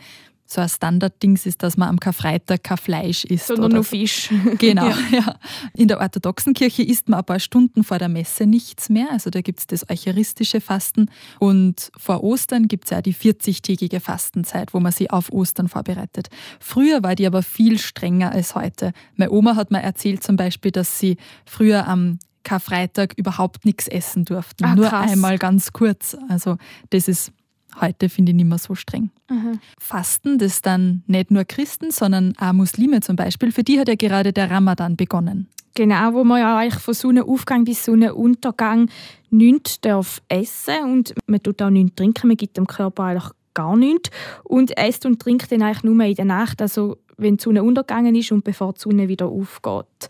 so 0.53 0.61
ein 0.61 0.69
Standarddings 0.69 1.47
ist, 1.47 1.63
dass 1.63 1.77
man 1.77 1.89
am 1.89 2.01
Karfreitag 2.01 2.65
kein 2.65 2.77
Fleisch 2.77 3.25
isst. 3.25 3.47
Sondern 3.47 3.73
nur 3.73 3.85
Fisch. 3.85 4.31
Genau, 4.59 4.89
ja. 4.89 4.97
ja. 5.13 5.35
In 5.75 5.89
der 5.89 6.01
orthodoxen 6.01 6.55
Kirche 6.55 6.83
isst 6.83 7.09
man 7.09 7.21
ein 7.21 7.25
paar 7.25 7.39
Stunden 7.39 7.85
vor 7.85 7.99
der 7.99 8.09
Messe 8.09 8.47
nichts 8.47 8.89
mehr. 8.89 9.09
Also 9.11 9.31
da 9.31 9.41
gibt 9.43 9.61
es 9.61 9.67
das 9.67 9.89
eucharistische 9.89 10.61
Fasten. 10.61 11.09
Und 11.39 11.91
vor 11.97 12.25
Ostern 12.25 12.67
gibt 12.67 12.85
es 12.87 12.91
ja 12.91 13.01
die 13.01 13.15
40-tägige 13.15 14.01
Fastenzeit, 14.01 14.75
wo 14.75 14.81
man 14.81 14.93
sich 14.93 15.11
auf 15.13 15.31
Ostern 15.31 15.69
vorbereitet. 15.69 16.29
Früher 16.59 17.03
war 17.03 17.15
die 17.15 17.27
aber 17.27 17.43
viel 17.43 17.79
strenger 17.79 18.33
als 18.33 18.55
heute. 18.55 18.93
Meine 19.17 19.31
Oma 19.31 19.57
hat 19.57 19.71
mir 19.71 19.83
erzählt 19.83 20.25
zum 20.25 20.37
Beispiel, 20.37 20.73
dass 20.73 20.99
sie 20.99 21.17
früher 21.45 21.87
am 21.87 22.19
Karfreitag 22.43 23.15
überhaupt 23.17 23.65
nichts 23.65 23.87
essen 23.87 24.25
durften. 24.25 24.65
Ach, 24.65 24.75
Nur 24.75 24.93
einmal 24.93 25.39
ganz 25.39 25.73
kurz. 25.73 26.17
Also 26.29 26.57
das 26.91 27.07
ist 27.07 27.33
Heute 27.81 28.09
finde 28.09 28.31
ich 28.31 28.37
nicht 28.37 28.47
mehr 28.47 28.59
so 28.59 28.75
streng. 28.75 29.11
Mhm. 29.29 29.61
Fasten, 29.79 30.39
das 30.39 30.63
dann 30.63 31.03
nicht 31.07 31.31
nur 31.31 31.45
Christen, 31.45 31.91
sondern 31.91 32.35
auch 32.39 32.53
Muslime 32.53 33.01
zum 33.01 33.17
Beispiel, 33.17 33.53
für 33.53 33.63
die 33.63 33.79
hat 33.79 33.89
ja 33.89 33.95
gerade 33.95 34.33
der 34.33 34.51
Ramadan 34.51 34.97
begonnen. 34.97 35.49
Genau, 35.75 36.15
wo 36.15 36.25
man 36.25 36.41
ja 36.41 36.59
eigentlich 36.59 36.83
von 36.83 36.95
Sonnenaufgang 36.95 37.65
bis 37.65 37.85
Sonnenuntergang 37.85 38.91
nichts 39.31 39.81
darf 39.81 40.21
essen 40.29 40.83
und 40.85 41.15
man 41.27 41.43
tut 41.43 41.63
auch 41.63 41.71
nichts 41.71 41.95
trinken, 41.95 42.29
man 42.29 42.37
gibt 42.37 42.57
dem 42.57 42.67
Körper 42.67 43.05
eigentlich 43.05 43.31
gar 43.55 43.77
nichts 43.77 44.11
und 44.45 44.77
esst 44.77 45.07
und 45.07 45.21
trinkt 45.21 45.51
dann 45.53 45.63
eigentlich 45.63 45.85
nur 45.85 46.05
in 46.05 46.15
der 46.15 46.25
Nacht, 46.25 46.61
also 46.61 46.99
wenn 47.17 47.37
die 47.37 47.43
Sonne 47.43 47.63
untergegangen 47.63 48.15
ist 48.15 48.33
und 48.33 48.45
bevor 48.45 48.73
die 48.73 48.81
Sonne 48.81 49.09
wieder 49.09 49.27
aufgeht. 49.27 50.09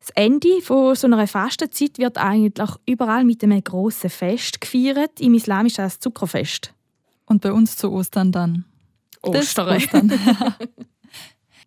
Das 0.00 0.10
Ende 0.16 0.60
von 0.60 0.94
so 0.94 1.06
einer 1.06 1.26
Fastenzeit 1.26 1.98
wird 1.98 2.18
eigentlich 2.18 2.70
überall 2.86 3.24
mit 3.24 3.42
einem 3.42 3.64
grossen 3.64 4.10
Fest 4.10 4.60
gefeiert. 4.60 5.18
Im 5.18 5.32
Islam 5.32 5.64
ist 5.64 5.78
das 5.78 5.98
Zuckerfest. 5.98 6.73
Und 7.26 7.42
bei 7.42 7.52
uns 7.52 7.76
zu 7.76 7.90
Ostern 7.90 8.32
dann. 8.32 8.64
Ostern. 9.22 9.76
Ostern. 9.76 10.12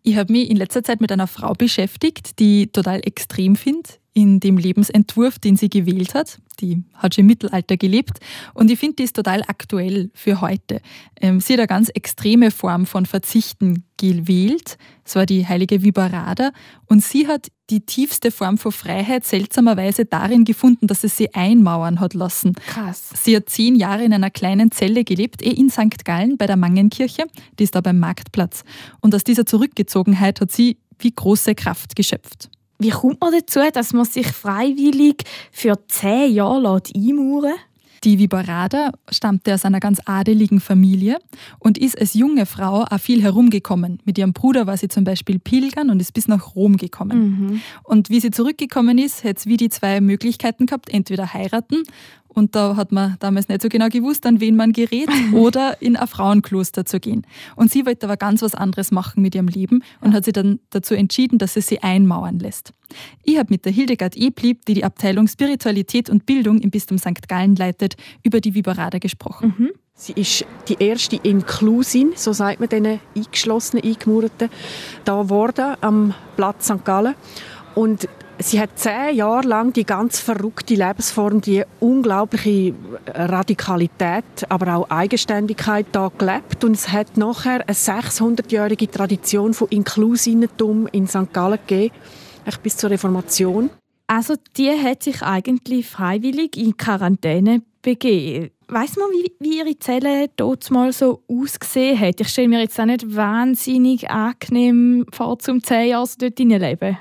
ich 0.02 0.16
habe 0.16 0.32
mich 0.32 0.48
in 0.50 0.56
letzter 0.56 0.82
Zeit 0.82 1.00
mit 1.00 1.10
einer 1.10 1.26
Frau 1.26 1.52
beschäftigt, 1.54 2.38
die 2.38 2.68
total 2.68 3.00
extrem 3.04 3.56
finde 3.56 3.90
in 4.18 4.40
dem 4.40 4.58
Lebensentwurf, 4.58 5.38
den 5.38 5.56
sie 5.56 5.68
gewählt 5.68 6.14
hat. 6.14 6.38
Die 6.60 6.82
hat 6.94 7.14
schon 7.14 7.22
im 7.22 7.28
Mittelalter 7.28 7.76
gelebt 7.76 8.18
und 8.52 8.68
ich 8.68 8.78
finde, 8.80 8.96
die 8.96 9.04
ist 9.04 9.14
total 9.14 9.42
aktuell 9.46 10.10
für 10.12 10.40
heute. 10.40 10.80
Ähm, 11.20 11.40
sie 11.40 11.52
hat 11.52 11.60
eine 11.60 11.68
ganz 11.68 11.88
extreme 11.90 12.50
Form 12.50 12.84
von 12.84 13.06
Verzichten 13.06 13.84
gewählt. 13.96 14.76
Es 15.04 15.14
war 15.14 15.24
die 15.24 15.46
heilige 15.46 15.84
Vibarada 15.84 16.50
und 16.86 17.04
sie 17.04 17.28
hat 17.28 17.48
die 17.70 17.80
tiefste 17.80 18.32
Form 18.32 18.58
von 18.58 18.72
Freiheit 18.72 19.24
seltsamerweise 19.24 20.04
darin 20.04 20.44
gefunden, 20.44 20.88
dass 20.88 21.04
es 21.04 21.16
sie 21.16 21.32
einmauern 21.34 22.00
hat 22.00 22.14
lassen. 22.14 22.54
Krass. 22.66 23.10
Sie 23.22 23.36
hat 23.36 23.48
zehn 23.48 23.76
Jahre 23.76 24.02
in 24.02 24.12
einer 24.12 24.30
kleinen 24.30 24.72
Zelle 24.72 25.04
gelebt, 25.04 25.42
eh 25.42 25.50
in 25.50 25.70
St. 25.70 26.04
Gallen 26.04 26.38
bei 26.38 26.46
der 26.46 26.56
Mangenkirche. 26.56 27.24
Die 27.58 27.64
ist 27.64 27.74
da 27.76 27.80
beim 27.80 28.00
Marktplatz. 28.00 28.64
Und 29.00 29.14
aus 29.14 29.22
dieser 29.22 29.46
Zurückgezogenheit 29.46 30.40
hat 30.40 30.50
sie 30.50 30.78
wie 30.98 31.12
große 31.12 31.54
Kraft 31.54 31.94
geschöpft. 31.94 32.50
Wie 32.78 32.90
kommt 32.90 33.20
man 33.20 33.32
dazu, 33.32 33.60
dass 33.72 33.92
man 33.92 34.04
sich 34.04 34.28
freiwillig 34.28 35.24
für 35.50 35.74
zehn 35.88 36.32
Jahre 36.32 36.80
einmauern? 36.94 37.54
Die 38.04 38.18
Viborada 38.18 38.92
stammte 39.10 39.54
aus 39.54 39.64
einer 39.64 39.80
ganz 39.80 40.00
adeligen 40.04 40.60
Familie 40.60 41.18
und 41.58 41.78
ist 41.78 41.98
als 42.00 42.14
junge 42.14 42.46
Frau 42.46 42.84
auch 42.84 43.00
viel 43.00 43.22
herumgekommen. 43.22 43.98
Mit 44.04 44.18
ihrem 44.18 44.32
Bruder 44.32 44.68
war 44.68 44.76
sie 44.76 44.88
zum 44.88 45.02
Beispiel 45.02 45.40
pilgern 45.40 45.90
und 45.90 46.00
ist 46.00 46.14
bis 46.14 46.28
nach 46.28 46.54
Rom 46.54 46.76
gekommen. 46.76 47.18
Mhm. 47.18 47.60
Und 47.82 48.10
wie 48.10 48.20
sie 48.20 48.30
zurückgekommen 48.30 48.98
ist, 48.98 49.24
hätte 49.24 49.42
sie 49.42 49.48
wie 49.50 49.56
die 49.56 49.68
zwei 49.68 50.00
Möglichkeiten 50.00 50.66
gehabt, 50.66 50.90
entweder 50.90 51.34
heiraten 51.34 51.82
und 52.38 52.54
da 52.54 52.76
hat 52.76 52.92
man 52.92 53.16
damals 53.20 53.48
nicht 53.48 53.62
so 53.62 53.68
genau 53.68 53.88
gewusst, 53.88 54.24
an 54.24 54.40
wen 54.40 54.56
man 54.56 54.72
gerät 54.72 55.08
oder 55.32 55.80
in 55.82 55.96
ein 55.96 56.06
Frauenkloster 56.06 56.86
zu 56.86 57.00
gehen. 57.00 57.26
Und 57.56 57.70
sie 57.70 57.84
wollte 57.84 58.06
aber 58.06 58.16
ganz 58.16 58.42
was 58.42 58.54
anderes 58.54 58.90
machen 58.90 59.22
mit 59.22 59.34
ihrem 59.34 59.48
Leben 59.48 59.82
und 60.00 60.14
hat 60.14 60.24
sich 60.24 60.32
dann 60.32 60.60
dazu 60.70 60.94
entschieden, 60.94 61.38
dass 61.38 61.54
sie 61.54 61.60
sie 61.60 61.82
einmauern 61.82 62.38
lässt. 62.38 62.72
Ich 63.22 63.38
habe 63.38 63.48
mit 63.50 63.64
der 63.64 63.72
Hildegard 63.72 64.16
Eblieb, 64.16 64.64
die 64.66 64.74
die 64.74 64.84
Abteilung 64.84 65.28
Spiritualität 65.28 66.08
und 66.08 66.24
Bildung 66.24 66.60
im 66.60 66.70
Bistum 66.70 66.96
St. 66.98 67.28
Gallen 67.28 67.56
leitet, 67.56 67.96
über 68.22 68.40
die 68.40 68.54
Viborada 68.54 68.98
gesprochen. 68.98 69.54
Mhm. 69.58 69.70
Sie 70.00 70.12
ist 70.12 70.44
die 70.68 70.76
erste 70.78 71.16
Inklusin, 71.16 72.12
so 72.14 72.32
sagt 72.32 72.60
man 72.60 72.68
diesen 72.68 73.00
eingeschlossenen, 73.16 73.84
eingemauerten, 73.84 74.48
da 75.04 75.22
geworden 75.22 75.74
am 75.80 76.14
Platz 76.36 76.66
St. 76.66 76.84
Gallen. 76.84 77.16
Und 77.78 78.08
Sie 78.40 78.60
hat 78.60 78.76
zehn 78.76 79.14
Jahre 79.14 79.46
lang 79.46 79.72
die 79.72 79.84
ganz 79.84 80.18
verrückte 80.18 80.74
Lebensform, 80.74 81.40
die 81.40 81.62
unglaubliche 81.78 82.74
Radikalität, 83.06 84.24
aber 84.48 84.76
auch 84.76 84.90
Eigenständigkeit 84.90 85.86
da 85.92 86.10
gelebt. 86.16 86.64
Und 86.64 86.72
es 86.72 86.88
hat 86.88 87.16
nachher 87.16 87.62
eine 87.68 87.74
600-jährige 87.76 88.90
Tradition 88.90 89.54
von 89.54 89.68
Inklusinentum 89.68 90.88
in 90.88 91.06
St. 91.06 91.32
Gallen 91.32 91.58
gegeben, 91.66 91.94
bis 92.64 92.76
zur 92.76 92.90
Reformation. 92.90 93.70
Also 94.08 94.34
die 94.56 94.70
hat 94.70 95.04
sich 95.04 95.22
eigentlich 95.22 95.88
freiwillig 95.88 96.56
in 96.56 96.76
Quarantäne 96.76 97.62
begeben. 97.82 98.50
Weiß 98.70 98.96
man, 98.96 99.08
wie, 99.12 99.32
wie 99.40 99.58
ihre 99.58 99.78
Zelle 99.78 100.28
dort 100.36 100.70
mal 100.70 100.92
so 100.92 101.22
ausgesehen 101.26 101.98
hat? 101.98 102.20
Ich 102.20 102.28
stelle 102.28 102.48
mir 102.48 102.60
jetzt 102.60 102.78
auch 102.78 102.84
nicht 102.84 103.16
wahnsinnig 103.16 104.10
angenehm 104.10 105.06
vor, 105.10 105.38
zum 105.38 105.62
zehn 105.62 105.88
Jahre 105.88 106.06
dort 106.18 106.38
leben. 106.38 106.98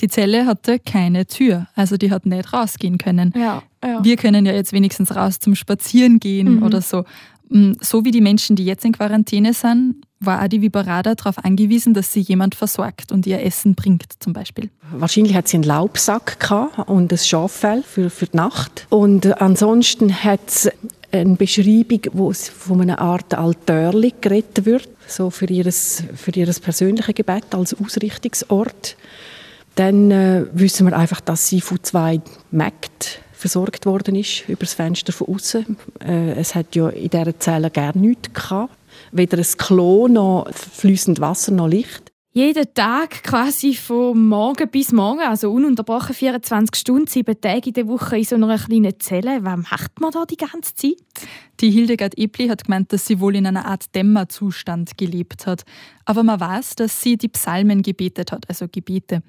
Die 0.00 0.08
Zelle 0.08 0.46
hatte 0.46 0.78
keine 0.78 1.26
Tür, 1.26 1.66
also 1.74 1.98
die 1.98 2.10
hat 2.10 2.24
nicht 2.24 2.54
rausgehen 2.54 2.96
können. 2.96 3.34
Ja, 3.36 3.62
ja. 3.84 4.02
Wir 4.02 4.16
können 4.16 4.46
ja 4.46 4.52
jetzt 4.52 4.72
wenigstens 4.72 5.14
raus 5.14 5.38
zum 5.38 5.54
Spazieren 5.54 6.20
gehen 6.20 6.56
mhm. 6.56 6.62
oder 6.62 6.80
so. 6.80 7.04
Mm, 7.50 7.72
so 7.80 8.02
wie 8.04 8.12
die 8.12 8.22
Menschen, 8.22 8.56
die 8.56 8.64
jetzt 8.64 8.86
in 8.86 8.92
Quarantäne 8.92 9.52
sind, 9.52 9.96
war 10.20 10.42
auch 10.42 10.48
die 10.48 10.62
Vibarada 10.62 11.14
darauf 11.14 11.44
angewiesen, 11.44 11.94
dass 11.94 12.12
sie 12.12 12.20
jemand 12.20 12.54
versorgt 12.54 13.10
und 13.12 13.26
ihr 13.26 13.42
Essen 13.42 13.74
bringt, 13.74 14.04
zum 14.20 14.32
Beispiel. 14.32 14.70
Wahrscheinlich 14.92 15.34
hat 15.34 15.48
sie 15.48 15.56
einen 15.56 15.64
Laubsack 15.64 16.38
und 16.86 17.12
ein 17.12 17.18
Schaffell 17.18 17.82
für, 17.82 18.10
für 18.10 18.26
die 18.26 18.36
Nacht. 18.36 18.86
Und 18.90 19.40
ansonsten 19.40 20.22
hat 20.22 20.40
es 20.46 20.70
eine 21.12 21.36
Beschreibung, 21.36 22.00
wo 22.12 22.30
es 22.30 22.48
von 22.48 22.80
einer 22.80 23.00
Art 23.00 23.34
Altörli 23.34 24.14
geredet 24.20 24.64
wird, 24.64 24.88
so 25.06 25.30
für 25.30 25.46
ihr 25.46 25.70
für 25.70 26.30
ihres 26.34 26.60
persönliche 26.60 27.14
Gebet 27.14 27.54
als 27.54 27.74
Ausrichtungsort. 27.74 28.96
Dann 29.74 30.10
äh, 30.10 30.44
wissen 30.52 30.86
wir 30.86 30.96
einfach, 30.96 31.20
dass 31.20 31.46
sie 31.46 31.60
von 31.60 31.82
zwei 31.82 32.20
Mägden 32.50 32.90
versorgt 33.32 33.86
worden 33.86 34.16
ist 34.16 34.48
über 34.48 34.60
das 34.60 34.74
Fenster 34.74 35.12
von 35.12 35.34
außen. 35.34 35.76
Äh, 36.04 36.32
es 36.32 36.54
hat 36.54 36.74
ja 36.76 36.88
in 36.90 37.08
dieser 37.08 37.38
Zelle 37.38 37.70
gar 37.70 37.96
nichts 37.96 38.32
gehabt, 38.32 38.74
weder 39.12 39.38
ein 39.38 39.46
Klo 39.56 40.08
noch 40.08 40.50
fließend 40.52 41.20
Wasser 41.20 41.52
noch 41.52 41.68
Licht 41.68 42.09
jeden 42.32 42.74
Tag 42.74 43.24
quasi 43.24 43.74
von 43.74 44.28
morgen 44.28 44.70
bis 44.70 44.92
morgen, 44.92 45.20
also 45.20 45.50
ununterbrochen 45.50 46.14
24 46.14 46.76
Stunden, 46.76 47.06
sieben 47.08 47.40
Tage 47.40 47.70
in 47.70 47.72
der 47.72 47.88
Woche 47.88 48.18
in 48.18 48.24
so 48.24 48.36
einer 48.36 48.56
kleinen 48.56 49.00
Zelle. 49.00 49.42
Was 49.42 49.56
macht 49.56 50.00
man 50.00 50.12
da 50.12 50.24
die 50.24 50.36
ganze 50.36 50.74
Zeit? 50.74 50.94
Die 51.60 51.72
Hildegard 51.72 52.16
Epli 52.16 52.46
hat 52.46 52.64
gemeint, 52.64 52.92
dass 52.92 53.06
sie 53.06 53.18
wohl 53.18 53.34
in 53.34 53.48
einer 53.48 53.66
Art 53.66 53.92
Dämmerzustand 53.96 54.96
gelebt 54.96 55.46
hat. 55.46 55.64
Aber 56.04 56.22
man 56.22 56.38
weiß, 56.38 56.76
dass 56.76 57.00
sie 57.00 57.16
die 57.16 57.28
Psalmen 57.28 57.82
gebetet 57.82 58.30
hat, 58.30 58.48
also 58.48 58.66
Gebete. 58.70 59.22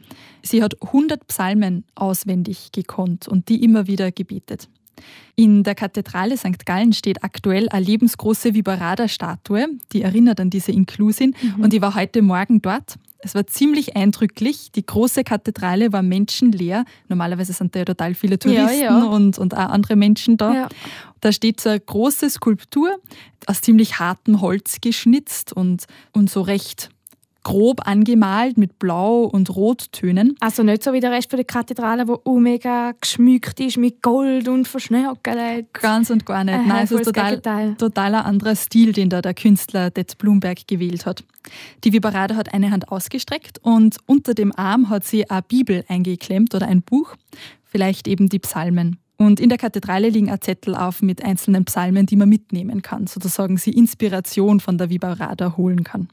Sie 0.44 0.62
hat 0.62 0.80
100 0.80 1.26
Psalmen 1.26 1.86
auswendig 1.96 2.72
gekonnt 2.72 3.28
und 3.28 3.50
die 3.50 3.64
immer 3.64 3.88
wieder 3.88 4.12
gebetet. 4.12 4.70
In 5.36 5.64
der 5.64 5.76
Kathedrale 5.76 6.38
St. 6.38 6.66
Gallen 6.66 6.94
steht 6.94 7.24
aktuell 7.24 7.70
eine 7.70 7.86
lebensgroße 7.86 8.54
Vibarada-Statue, 8.54 9.68
die 9.92 10.02
erinnert 10.02 10.40
an 10.40 10.50
diese 10.50 10.72
Inklusin. 10.72 11.36
Mhm. 11.42 11.64
Und 11.64 11.74
ich 11.74 11.82
war 11.82 11.96
heute 11.96 12.22
Morgen 12.22 12.62
dort. 12.62 12.96
Es 13.24 13.36
war 13.36 13.46
ziemlich 13.46 13.96
eindrücklich. 13.96 14.72
Die 14.72 14.86
große 14.86 15.24
Kathedrale 15.24 15.94
war 15.94 16.02
menschenleer. 16.02 16.86
Normalerweise 17.08 17.54
sind 17.54 17.76
da 17.76 17.80
ja 17.80 17.86
total 17.86 18.16
viele 18.16 18.40
Touristen 18.40 18.82
ja, 18.82 19.00
ja. 19.00 19.04
Und, 19.04 19.38
und 19.38 19.56
auch 19.56 19.70
andere 19.70 19.96
Menschen 19.96 20.38
da. 20.38 20.54
Ja. 20.54 20.70
Da 21.22 21.32
steht 21.32 21.62
so 21.62 21.70
eine 21.70 21.80
große 21.80 22.30
Skulptur 22.30 22.98
aus 23.46 23.62
ziemlich 23.62 24.00
hartem 24.00 24.42
Holz 24.42 24.78
geschnitzt 24.82 25.54
und, 25.54 25.86
und 26.14 26.32
so 26.32 26.42
recht 26.42 26.90
grob 27.44 27.88
angemalt 27.88 28.58
mit 28.58 28.80
Blau- 28.80 29.24
und 29.24 29.56
Rottönen. 29.56 30.36
Also 30.40 30.64
nicht 30.64 30.84
so 30.84 30.94
wie 30.94 31.00
der 31.00 31.12
Rest 31.12 31.32
der 31.32 31.44
Kathedrale, 31.44 32.08
wo 32.08 32.40
mega 32.40 32.94
geschmückt 33.00 33.60
ist 33.60 33.78
mit 33.78 34.02
Gold 34.02 34.48
und 34.48 34.68
Verschnörkelt. 34.68 35.74
Ganz 35.74 36.10
und 36.10 36.26
gar 36.26 36.44
nicht. 36.44 36.56
Äh, 36.56 36.68
Nein, 36.68 36.84
es 36.84 36.92
ist 36.92 37.06
total, 37.06 37.76
total 37.76 38.16
ein 38.16 38.26
anderer 38.26 38.56
Stil, 38.56 38.94
den 38.94 39.10
da 39.10 39.22
der 39.22 39.34
Künstler 39.34 39.90
Det 39.90 40.18
Blumberg 40.18 40.68
gewählt 40.68 41.06
hat. 41.06 41.24
Die 41.84 41.94
Vibarada 41.94 42.36
hat 42.36 42.54
eine 42.54 42.70
Hand 42.72 42.90
ausgestreckt 42.90 43.60
und 43.64 43.98
unter 44.06 44.34
dem 44.34 44.52
Arm 44.56 44.90
hat 44.90 45.06
sie 45.06 45.30
eine 45.30 45.42
Bibel 45.42 45.84
eingeklemmt 45.88 46.54
oder 46.54 46.68
ein 46.68 46.82
Buch, 46.82 47.16
vielleicht 47.64 48.08
eben 48.08 48.30
die 48.30 48.40
Psalmen. 48.40 48.98
Und 49.18 49.40
in 49.40 49.50
der 49.50 49.60
Kathedrale 49.60 50.10
liegen 50.10 50.32
auch 50.32 50.40
Zettel 50.40 50.76
auf 50.76 51.04
mit 51.04 51.24
einzelnen 51.24 51.66
Psalmen, 51.66 52.08
die 52.08 52.16
man 52.16 52.28
mitnehmen 52.28 52.82
kann, 52.82 53.06
sozusagen 53.06 53.58
sie 53.58 53.72
Inspiration 53.72 54.60
von 54.60 54.80
der 54.80 54.90
Vibarada 54.90 55.58
holen 55.58 55.84
kann. 55.84 56.10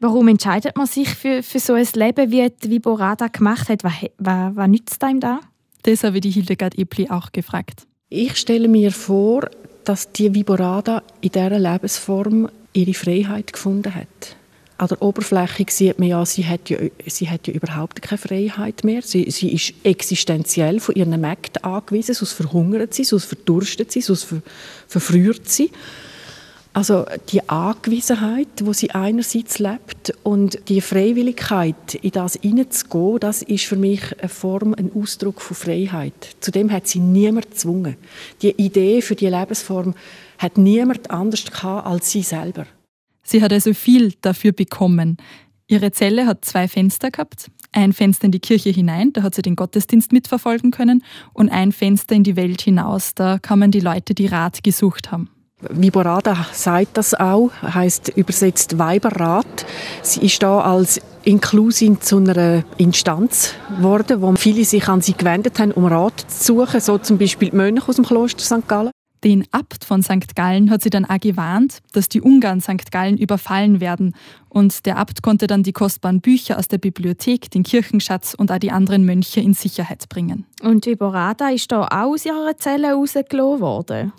Warum 0.00 0.28
entscheidet 0.28 0.76
man 0.76 0.86
sich 0.86 1.08
für, 1.08 1.42
für 1.42 1.60
so 1.60 1.74
ein 1.74 1.86
Leben, 1.94 2.30
wie 2.30 2.50
die 2.50 2.70
Viborada 2.70 3.28
gemacht 3.28 3.68
hat? 3.68 3.84
Was, 3.84 3.92
was, 4.18 4.56
was 4.56 4.68
nützt 4.68 5.02
einem 5.02 5.20
da? 5.20 5.40
Das 5.82 6.04
habe 6.04 6.16
ich 6.16 6.22
die 6.22 6.30
Hildegard 6.30 6.78
Epli 6.78 7.08
auch 7.10 7.32
gefragt. 7.32 7.86
Ich 8.08 8.36
stelle 8.36 8.68
mir 8.68 8.90
vor, 8.90 9.48
dass 9.84 10.12
die 10.12 10.34
Viborada 10.34 11.02
in 11.20 11.30
dieser 11.30 11.58
Lebensform 11.58 12.48
ihre 12.72 12.94
Freiheit 12.94 13.52
gefunden 13.52 13.94
hat. 13.94 14.36
An 14.76 14.88
der 14.88 15.02
Oberfläche 15.02 15.66
sieht 15.68 15.98
man 15.98 16.08
ja, 16.08 16.26
sie 16.26 16.46
hat 16.46 16.68
ja, 16.68 16.78
sie 17.06 17.30
hat 17.30 17.46
ja 17.46 17.52
überhaupt 17.54 18.02
keine 18.02 18.18
Freiheit 18.18 18.82
mehr. 18.82 19.02
Sie, 19.02 19.30
sie 19.30 19.52
ist 19.52 19.72
existenziell 19.84 20.80
von 20.80 20.96
ihren 20.96 21.20
Mägden 21.20 21.62
angewiesen, 21.62 22.14
sonst 22.14 22.32
verhungert 22.32 22.92
sie, 22.92 23.04
sonst 23.04 23.26
verdurstet 23.26 23.92
sie, 23.92 24.00
sonst 24.00 24.24
ver, 24.24 24.42
verfriert 24.88 25.48
sie. 25.48 25.70
Also 26.74 27.06
die 27.28 27.48
Angewiesenheit, 27.48 28.48
wo 28.64 28.72
sie 28.72 28.90
einerseits 28.90 29.60
lebt 29.60 30.12
und 30.24 30.58
die 30.68 30.80
Freiwilligkeit, 30.80 31.94
in 31.94 32.10
das 32.10 32.34
hineinzugehen, 32.34 33.20
das 33.20 33.42
ist 33.42 33.66
für 33.66 33.76
mich 33.76 34.02
eine 34.18 34.28
Form, 34.28 34.74
ein 34.74 34.90
Ausdruck 34.92 35.40
von 35.40 35.56
Freiheit. 35.56 36.34
Zudem 36.40 36.72
hat 36.72 36.88
sie 36.88 36.98
niemand 36.98 37.52
gezwungen. 37.52 37.96
Die 38.42 38.50
Idee 38.50 39.02
für 39.02 39.14
die 39.14 39.28
Lebensform 39.28 39.94
hat 40.38 40.58
niemand 40.58 41.12
anders 41.12 41.44
gehabt 41.44 41.86
als 41.86 42.10
sie 42.10 42.22
selber. 42.22 42.66
Sie 43.22 43.40
hat 43.40 43.52
also 43.52 43.72
viel 43.72 44.12
dafür 44.20 44.50
bekommen. 44.50 45.16
Ihre 45.68 45.92
Zelle 45.92 46.26
hat 46.26 46.44
zwei 46.44 46.66
Fenster 46.66 47.12
gehabt. 47.12 47.52
Ein 47.70 47.92
Fenster 47.92 48.24
in 48.24 48.32
die 48.32 48.40
Kirche 48.40 48.70
hinein, 48.70 49.12
da 49.12 49.22
hat 49.22 49.36
sie 49.36 49.42
den 49.42 49.54
Gottesdienst 49.54 50.12
mitverfolgen 50.12 50.72
können, 50.72 51.04
und 51.32 51.50
ein 51.50 51.70
Fenster 51.70 52.16
in 52.16 52.24
die 52.24 52.36
Welt 52.36 52.62
hinaus, 52.62 53.14
da 53.14 53.38
kamen 53.38 53.70
die 53.70 53.80
Leute, 53.80 54.14
die 54.14 54.26
Rat 54.26 54.64
gesucht 54.64 55.12
haben. 55.12 55.30
Viborada 55.70 56.46
sagt 56.52 56.96
das 56.96 57.14
auch, 57.14 57.50
heißt 57.62 58.12
übersetzt 58.16 58.78
Weiberrat. 58.78 59.66
Sie 60.02 60.26
ist 60.26 60.42
da 60.42 60.60
als 60.60 61.00
Inklusin 61.24 62.00
zu 62.00 62.18
einer 62.18 62.64
Instanz 62.76 63.54
geworden, 63.76 64.20
wo 64.20 64.32
viele 64.36 64.64
sich 64.64 64.88
an 64.88 65.00
sie 65.00 65.14
gewendet 65.14 65.58
haben, 65.58 65.72
um 65.72 65.86
Rat 65.86 66.24
zu 66.28 66.54
suchen, 66.54 66.80
so 66.80 66.98
zum 66.98 67.18
Beispiel 67.18 67.50
die 67.50 67.56
Mönche 67.56 67.88
aus 67.88 67.96
dem 67.96 68.04
Kloster 68.04 68.44
St. 68.44 68.68
Gallen. 68.68 68.90
Den 69.24 69.46
Abt 69.52 69.84
von 69.84 70.02
St. 70.02 70.36
Gallen 70.36 70.70
hat 70.70 70.82
sie 70.82 70.90
dann 70.90 71.06
auch 71.06 71.18
gewarnt, 71.18 71.78
dass 71.92 72.10
die 72.10 72.20
Ungarn 72.20 72.60
St. 72.60 72.92
Gallen 72.92 73.16
überfallen 73.16 73.80
werden. 73.80 74.14
Und 74.50 74.84
der 74.84 74.98
Abt 74.98 75.22
konnte 75.22 75.46
dann 75.46 75.62
die 75.62 75.72
kostbaren 75.72 76.20
Bücher 76.20 76.58
aus 76.58 76.68
der 76.68 76.76
Bibliothek, 76.76 77.50
den 77.50 77.62
Kirchenschatz 77.62 78.34
und 78.34 78.52
auch 78.52 78.58
die 78.58 78.70
anderen 78.70 79.06
Mönche 79.06 79.40
in 79.40 79.54
Sicherheit 79.54 80.10
bringen. 80.10 80.44
Und 80.62 80.84
Viborada 80.84 81.48
ist 81.48 81.72
da 81.72 81.86
auch 81.86 82.12
aus 82.12 82.26
ihrer 82.26 82.58
Zelle 82.58 82.92
rausgelassen 82.92 83.60
worden? 83.60 84.12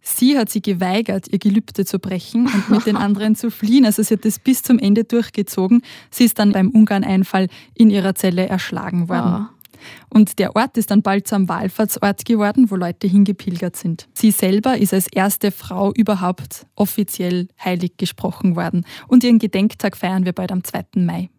Sie 0.00 0.38
hat 0.38 0.48
sich 0.48 0.62
geweigert, 0.62 1.26
ihr 1.28 1.38
Gelübde 1.38 1.84
zu 1.84 1.98
brechen 1.98 2.46
und 2.46 2.70
mit 2.70 2.86
den 2.86 2.96
anderen 2.96 3.34
zu 3.34 3.50
fliehen. 3.50 3.84
Also 3.84 4.02
sie 4.02 4.14
hat 4.14 4.24
das 4.24 4.38
bis 4.38 4.62
zum 4.62 4.78
Ende 4.78 5.02
durchgezogen. 5.02 5.82
Sie 6.10 6.24
ist 6.24 6.38
dann 6.38 6.52
beim 6.52 6.70
Ungarn-Einfall 6.70 7.48
in 7.74 7.90
ihrer 7.90 8.14
Zelle 8.14 8.48
erschlagen 8.48 9.08
worden. 9.08 9.48
Oh. 9.48 9.61
Und 10.08 10.38
der 10.38 10.56
Ort 10.56 10.76
ist 10.76 10.90
dann 10.90 11.02
bald 11.02 11.26
zu 11.26 11.34
einem 11.34 11.48
Wallfahrtsort 11.48 12.24
geworden, 12.24 12.70
wo 12.70 12.76
Leute 12.76 13.06
hingepilgert 13.06 13.76
sind. 13.76 14.08
Sie 14.14 14.30
selber 14.30 14.78
ist 14.78 14.94
als 14.94 15.06
erste 15.08 15.50
Frau 15.50 15.92
überhaupt 15.92 16.66
offiziell 16.76 17.48
heilig 17.62 17.96
gesprochen 17.96 18.56
worden. 18.56 18.84
Und 19.08 19.24
ihren 19.24 19.38
Gedenktag 19.38 19.96
feiern 19.96 20.24
wir 20.24 20.32
bald 20.32 20.52
am 20.52 20.64
2. 20.64 20.84
Mai. 20.96 21.30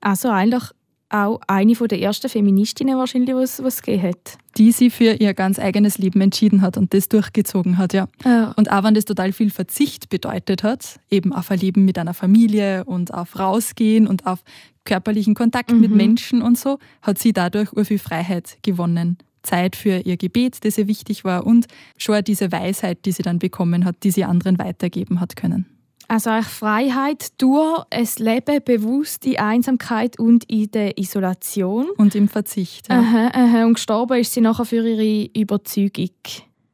Also 0.00 0.28
eigentlich 0.30 0.64
auch 1.12 1.40
eine 1.46 1.74
der 1.74 2.00
ersten 2.00 2.28
Feministinnen 2.28 2.96
wahrscheinlich, 2.96 3.34
was 3.34 3.58
es 3.58 3.82
gegeben 3.82 4.08
hat. 4.08 4.38
Die 4.56 4.72
sie 4.72 4.90
für 4.90 5.14
ihr 5.14 5.34
ganz 5.34 5.58
eigenes 5.58 5.98
Leben 5.98 6.20
entschieden 6.20 6.62
hat 6.62 6.76
und 6.76 6.92
das 6.94 7.08
durchgezogen 7.08 7.78
hat, 7.78 7.92
ja. 7.92 8.08
Ja. 8.24 8.52
Und 8.56 8.70
auch 8.70 8.84
wenn 8.84 8.94
das 8.94 9.04
total 9.04 9.32
viel 9.32 9.50
Verzicht 9.50 10.08
bedeutet 10.08 10.62
hat, 10.62 11.00
eben 11.10 11.32
auf 11.32 11.50
ein 11.50 11.58
Leben 11.58 11.84
mit 11.84 11.98
einer 11.98 12.14
Familie 12.14 12.84
und 12.84 13.14
auf 13.14 13.38
Rausgehen 13.38 14.06
und 14.06 14.26
auf 14.26 14.42
körperlichen 14.84 15.34
Kontakt 15.34 15.72
mit 15.72 15.90
Mhm. 15.90 15.96
Menschen 15.96 16.42
und 16.42 16.58
so, 16.58 16.78
hat 17.02 17.18
sie 17.18 17.32
dadurch 17.32 17.72
ur 17.72 17.84
viel 17.84 17.98
Freiheit 17.98 18.58
gewonnen. 18.62 19.18
Zeit 19.42 19.76
für 19.76 19.98
ihr 19.98 20.16
Gebet, 20.16 20.64
das 20.64 20.78
ihr 20.78 20.86
wichtig 20.86 21.24
war 21.24 21.46
und 21.46 21.66
schon 21.96 22.22
diese 22.24 22.52
Weisheit, 22.52 23.04
die 23.04 23.12
sie 23.12 23.22
dann 23.22 23.38
bekommen 23.38 23.84
hat, 23.84 23.96
die 24.02 24.10
sie 24.10 24.24
anderen 24.24 24.58
weitergeben 24.58 25.20
hat 25.20 25.36
können. 25.36 25.66
Also 26.12 26.28
eigentlich 26.28 26.48
Freiheit 26.48 27.40
durch 27.40 27.84
ein 27.88 28.08
Leben 28.18 28.62
bewusst 28.62 29.24
in 29.24 29.38
Einsamkeit 29.38 30.18
und 30.18 30.44
in 30.44 30.70
der 30.70 30.98
Isolation. 30.98 31.88
Und 31.96 32.14
im 32.14 32.28
Verzicht. 32.28 32.90
Ja. 32.90 32.98
Aha, 32.98 33.30
aha. 33.32 33.64
Und 33.64 33.74
gestorben 33.74 34.20
ist 34.20 34.34
sie 34.34 34.42
nachher 34.42 34.66
für 34.66 34.86
ihre 34.86 35.30
Überzeugung. 35.34 36.10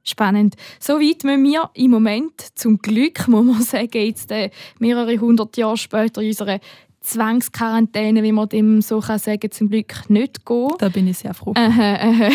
Spannend. 0.02 0.56
Soweit 0.80 1.22
müssen 1.22 1.44
wir 1.44 1.70
im 1.74 1.92
Moment, 1.92 2.32
zum 2.56 2.78
Glück, 2.78 3.28
muss 3.28 3.44
man 3.44 3.62
sagen, 3.62 4.06
jetzt 4.06 4.32
äh, 4.32 4.50
mehrere 4.80 5.16
hundert 5.18 5.56
Jahre 5.56 5.76
später 5.76 6.20
in 6.20 6.30
unserer 6.30 6.58
Zwangsquarantäne, 7.00 8.22
wie 8.22 8.32
man 8.32 8.48
dem 8.48 8.82
so 8.82 9.00
kann 9.00 9.18
sagen, 9.18 9.50
zum 9.50 9.70
Glück 9.70 10.08
nicht 10.10 10.44
gehen. 10.44 10.68
Da 10.78 10.88
bin 10.88 11.06
ich 11.06 11.18
sehr 11.18 11.32
froh. 11.32 11.52
Aha, 11.54 11.94
aha. 12.00 12.30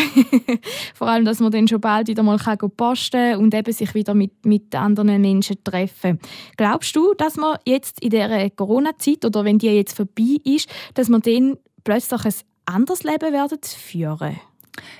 Vor 0.94 1.08
allem, 1.08 1.24
dass 1.24 1.40
man 1.40 1.52
dann 1.52 1.68
schon 1.68 1.80
bald 1.80 2.08
wieder 2.08 2.22
mal 2.22 2.38
kann 2.38 2.58
posten 2.76 3.32
kann 3.32 3.40
und 3.40 3.54
eben 3.54 3.72
sich 3.72 3.94
wieder 3.94 4.14
mit, 4.14 4.44
mit 4.44 4.74
anderen 4.74 5.20
Menschen 5.20 5.62
treffen. 5.62 6.18
Glaubst 6.56 6.96
du, 6.96 7.14
dass 7.14 7.36
man 7.36 7.58
jetzt 7.64 8.02
in 8.02 8.10
dieser 8.10 8.50
Corona-Zeit 8.50 9.24
oder 9.24 9.44
wenn 9.44 9.58
die 9.58 9.68
jetzt 9.68 9.96
vorbei 9.96 10.38
ist, 10.44 10.68
dass 10.94 11.08
man 11.08 11.20
dann 11.20 11.56
plötzlich 11.84 12.24
ein 12.24 12.34
anderes 12.66 13.02
Leben 13.02 13.32
werden 13.32 13.58
führen? 13.62 14.40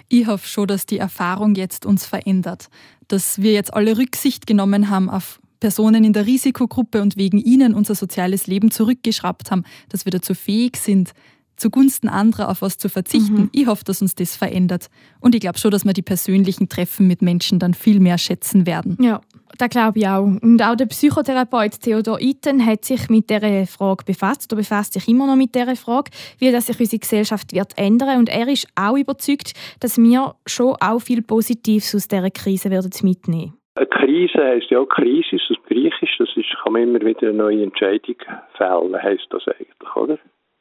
Ich 0.08 0.26
hoffe 0.26 0.46
schon, 0.46 0.68
dass 0.68 0.86
die 0.86 0.98
Erfahrung 0.98 1.54
jetzt 1.54 1.86
uns 1.86 2.06
verändert. 2.06 2.68
Dass 3.08 3.40
wir 3.42 3.52
jetzt 3.52 3.74
alle 3.74 3.98
Rücksicht 3.98 4.46
genommen 4.46 4.88
haben 4.90 5.10
auf 5.10 5.40
Personen 5.64 6.04
in 6.04 6.12
der 6.12 6.26
Risikogruppe 6.26 7.00
und 7.00 7.16
wegen 7.16 7.38
ihnen 7.38 7.72
unser 7.72 7.94
soziales 7.94 8.46
Leben 8.46 8.70
zurückgeschraubt 8.70 9.50
haben, 9.50 9.64
dass 9.88 10.04
wir 10.04 10.10
dazu 10.10 10.34
fähig 10.34 10.76
sind, 10.76 11.12
zugunsten 11.56 12.06
anderer 12.06 12.50
auf 12.50 12.60
was 12.60 12.76
zu 12.76 12.90
verzichten. 12.90 13.44
Mhm. 13.44 13.50
Ich 13.52 13.66
hoffe, 13.66 13.82
dass 13.82 14.02
uns 14.02 14.14
das 14.14 14.36
verändert. 14.36 14.90
Und 15.20 15.34
ich 15.34 15.40
glaube 15.40 15.58
schon, 15.58 15.70
dass 15.70 15.86
wir 15.86 15.94
die 15.94 16.02
persönlichen 16.02 16.68
Treffen 16.68 17.06
mit 17.06 17.22
Menschen 17.22 17.58
dann 17.60 17.72
viel 17.72 17.98
mehr 17.98 18.18
schätzen 18.18 18.66
werden. 18.66 18.98
Ja, 19.00 19.22
das 19.56 19.70
glaube 19.70 20.00
ich 20.00 20.06
auch. 20.06 20.24
Und 20.24 20.62
auch 20.62 20.76
der 20.76 20.84
Psychotherapeut 20.84 21.80
Theodor 21.80 22.20
Itten 22.20 22.66
hat 22.66 22.84
sich 22.84 23.08
mit 23.08 23.30
dieser 23.30 23.66
Frage 23.66 24.04
befasst 24.04 24.52
oder 24.52 24.60
befasst 24.60 24.92
sich 24.92 25.08
immer 25.08 25.26
noch 25.26 25.36
mit 25.36 25.54
dieser 25.54 25.76
Frage, 25.76 26.10
wie 26.40 26.52
das 26.52 26.66
sich 26.66 26.78
unsere 26.78 27.00
Gesellschaft 27.00 27.54
wird 27.54 27.72
ändern. 27.78 28.18
Und 28.18 28.28
er 28.28 28.48
ist 28.48 28.66
auch 28.74 28.98
überzeugt, 28.98 29.54
dass 29.80 29.96
wir 29.96 30.34
schon 30.44 30.76
auch 30.78 31.00
viel 31.00 31.22
Positives 31.22 31.94
aus 31.94 32.06
dieser 32.06 32.30
Krise 32.30 32.68
werden 32.68 32.92
mitnehmen. 33.02 33.54
Eine 33.76 33.86
Krise 33.86 34.38
heisst 34.38 34.70
ja 34.70 34.78
auch 34.78 34.88
Krisis, 34.88 35.42
das 35.48 35.58
Griechisch, 35.66 36.16
das 36.18 36.28
ist, 36.36 36.46
kann 36.62 36.74
man 36.74 36.82
immer 36.82 37.00
wieder 37.00 37.28
eine 37.28 37.32
neue 37.32 37.64
Entscheidung 37.64 38.16
fällen, 38.56 39.02
heisst 39.02 39.26
das 39.30 39.42
eigentlich, 39.48 39.96
oder? 39.96 40.18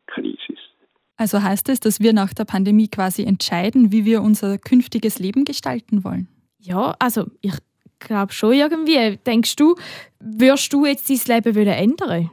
Krisis. 0.08 0.60
Also 1.16 1.44
heißt 1.44 1.70
es, 1.70 1.80
dass 1.80 2.00
wir 2.00 2.12
nach 2.12 2.34
der 2.34 2.46
Pandemie 2.46 2.88
quasi 2.88 3.24
entscheiden, 3.24 3.92
wie 3.92 4.04
wir 4.04 4.22
unser 4.22 4.58
künftiges 4.58 5.20
Leben 5.20 5.46
gestalten 5.46 6.04
wollen? 6.04 6.28
Ja, 6.60 6.96
also 6.98 7.26
ich 7.42 7.54
glaube 8.00 8.34
schon 8.34 8.54
irgendwie. 8.54 9.18
Denkst 9.26 9.56
du, 9.58 9.76
würdest 10.20 10.74
du 10.74 10.86
jetzt 10.86 11.10
dein 11.10 11.36
Leben 11.36 11.56
wollen 11.56 11.68
ändern? 11.68 12.32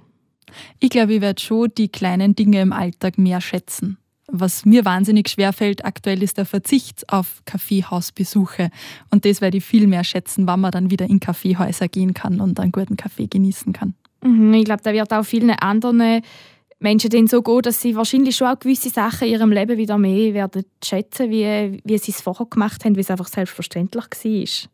Ich 0.80 0.90
glaube, 0.90 1.14
ich 1.14 1.20
werde 1.20 1.40
schon 1.40 1.68
die 1.76 1.88
kleinen 1.88 2.34
Dinge 2.34 2.62
im 2.62 2.72
Alltag 2.72 3.18
mehr 3.18 3.40
schätzen. 3.40 3.99
Was 4.32 4.64
mir 4.64 4.84
wahnsinnig 4.84 5.28
schwer 5.28 5.52
fällt 5.52 5.84
aktuell 5.84 6.22
ist 6.22 6.38
der 6.38 6.46
Verzicht 6.46 7.12
auf 7.12 7.42
Kaffeehausbesuche. 7.44 8.70
Und 9.10 9.25
das 9.25 9.40
werde 9.40 9.58
ich 9.58 9.64
viel 9.64 9.87
mehr 9.87 10.04
schätzen, 10.04 10.46
wann 10.46 10.60
man 10.60 10.70
dann 10.70 10.90
wieder 10.90 11.08
in 11.08 11.20
Kaffeehäuser 11.20 11.88
gehen 11.88 12.14
kann 12.14 12.40
und 12.40 12.60
einen 12.60 12.72
guten 12.72 12.96
Kaffee 12.96 13.26
genießen 13.26 13.72
kann. 13.72 13.94
Mhm, 14.22 14.54
ich 14.54 14.64
glaube, 14.64 14.82
da 14.82 14.92
wird 14.92 15.12
auch 15.12 15.25
vielen 15.25 15.50
anderen 15.50 16.22
Menschen 16.80 17.10
dann 17.10 17.26
so 17.26 17.42
gehen, 17.42 17.62
dass 17.62 17.80
sie 17.80 17.94
wahrscheinlich 17.94 18.37
schon 18.37 18.49
auch 18.49 18.58
gewisse 18.58 18.88
Sachen 18.88 19.28
in 19.28 19.34
ihrem 19.34 19.52
Leben 19.52 19.76
wieder 19.76 19.99
mehr 19.99 20.34
werden 20.34 20.64
schätzen, 20.82 21.30
wie, 21.30 21.80
wie 21.84 21.99
sie 21.99 22.12
es 22.12 22.23
vorher 22.23 22.47
gemacht 22.47 22.84
haben, 22.84 22.97
wie 22.97 23.00
es 23.00 23.10
einfach 23.10 23.28
selbstverständlich 23.28 24.04
war. 24.04 24.71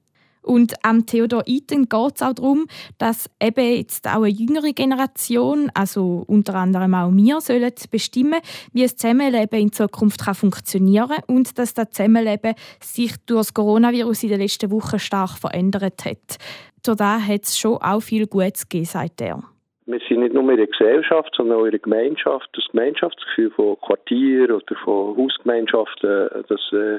Und 0.47 0.75
am 0.83 1.07
Theodor 1.07 1.43
Iten 1.47 1.89
geht 1.89 2.13
es 2.15 2.23
auch 2.23 2.33
darum, 2.33 2.67
dass 2.99 3.29
eben 3.43 3.77
jetzt 3.77 4.07
auch 4.07 4.23
eine 4.23 4.29
jüngere 4.29 4.73
Generation, 4.73 5.71
also 5.75 6.25
unter 6.29 6.55
anderem 6.55 6.95
auch 6.95 7.11
wir, 7.13 7.41
sollen 7.41 7.73
bestimmen, 7.91 8.41
wie 8.73 8.83
das 8.83 8.97
Zusammenleben 8.97 9.59
in 9.59 9.73
Zukunft 9.73 10.25
kann 10.25 10.35
funktionieren 10.35 11.09
kann 11.09 11.25
und 11.27 11.59
dass 11.59 11.75
das 11.75 11.91
Zusammenleben 11.91 12.55
sich 12.81 13.13
durch 13.27 13.41
das 13.41 13.55
Coronavirus 13.55 14.23
in 14.23 14.29
den 14.31 14.41
letzten 14.41 14.71
Wochen 14.71 15.01
stark 15.01 15.37
verändert 15.37 16.05
hat. 16.05 16.39
Durch 16.85 16.97
das 16.97 17.27
hat 17.27 17.43
es 17.43 17.59
schon 17.59 17.79
auch 17.79 18.01
viel 18.01 18.29
Gutes 18.29 18.69
gegeben, 18.69 18.85
sagt 18.87 19.21
er. 19.21 19.43
Wir 19.87 20.01
sind 20.09 20.21
nicht 20.21 20.35
nur 20.35 20.49
in 20.51 20.57
der 20.57 20.67
Gesellschaft, 20.67 21.33
sondern 21.37 21.59
auch 21.59 21.65
in 21.65 21.73
der 21.73 21.81
Gemeinschaft. 21.81 22.49
Das 22.53 22.65
Gemeinschaftsgefühl 22.71 23.51
von 23.51 23.81
Quartier 23.81 24.45
oder 24.55 24.77
von 24.85 25.17
Hausgemeinschaften, 25.17 26.29
das 26.49 26.61
äh, 26.73 26.99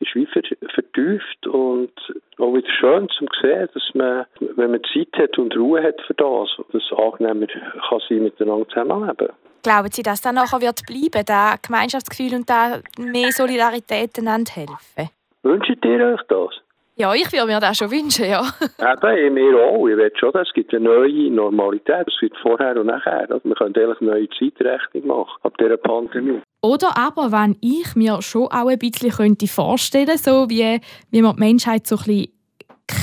ist 0.00 0.14
wie 0.14 0.26
ver 0.26 0.42
vertieft 0.74 1.46
und 1.46 1.92
auch 2.38 2.54
wieder 2.54 2.68
schön 2.68 3.08
zum 3.16 3.28
sehen, 3.40 3.68
dass 3.72 3.94
man, 3.94 4.26
wenn 4.40 4.70
man 4.70 4.82
Zeit 4.92 5.08
hat 5.16 5.38
und 5.38 5.56
Ruhe 5.56 5.82
hat 5.82 6.00
für 6.06 6.14
das, 6.14 6.48
dass 6.72 6.82
es 6.82 6.98
angenehmer 6.98 7.46
kann 7.46 8.00
sein 8.08 8.22
miteinander 8.22 8.68
zusammenleben. 8.68 9.28
Glauben 9.62 9.90
Sie, 9.90 10.02
dass 10.02 10.20
das 10.20 10.32
nachher 10.32 10.60
wird 10.60 10.82
bleiben, 10.86 11.24
das 11.26 11.62
Gemeinschaftsgefühl 11.62 12.34
und 12.34 12.48
da 12.48 12.78
mehr 12.98 13.32
Solidarität 13.32 14.16
einander 14.18 14.52
helfen? 14.52 15.10
Wünscht 15.42 15.84
ihr 15.84 16.14
euch 16.14 16.22
das? 16.28 16.65
Ja, 16.98 17.12
ich 17.12 17.30
würde 17.30 17.46
mir 17.46 17.60
das 17.60 17.76
schon 17.76 17.90
wünschen, 17.90 18.24
ja. 18.24 18.40
Eben, 18.78 19.34
mir 19.34 19.62
auch. 19.62 19.86
Ich 19.86 19.96
will 19.98 20.10
schon, 20.18 20.34
es 20.34 20.50
gibt 20.54 20.72
eine 20.72 20.84
neue 20.84 21.30
Normalität. 21.30 22.08
Es 22.08 22.22
wird 22.22 22.32
vorher 22.40 22.74
und 22.80 22.86
nachher. 22.86 23.30
Also 23.30 23.44
wir 23.44 23.54
können 23.54 23.74
eigentlich 23.76 24.00
eine 24.00 24.10
neue 24.12 24.28
Zeitrechnung 24.30 25.06
machen 25.06 25.38
ab 25.42 25.52
dieser 25.58 25.76
Pandemie. 25.76 26.40
Oder 26.62 26.96
aber, 26.96 27.30
wenn 27.32 27.58
ich 27.60 27.94
mir 27.96 28.22
schon 28.22 28.46
auch 28.46 28.68
ein 28.68 28.78
bisschen 28.78 29.10
könnte 29.10 29.46
vorstellen 29.46 30.16
so 30.16 30.48
wie, 30.48 30.80
wie 31.10 31.22
man 31.22 31.36
die 31.36 31.40
Menschheit 31.40 31.86
so 31.86 31.96
ein 31.96 32.04
bisschen 32.04 32.32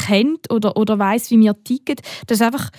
kennt 0.07 0.51
oder, 0.51 0.75
oder 0.75 0.97
weiß, 0.97 1.29
wie 1.29 1.39
wir 1.39 1.53
ticken, 1.63 1.97
dass 2.27 2.41
einfach 2.41 2.71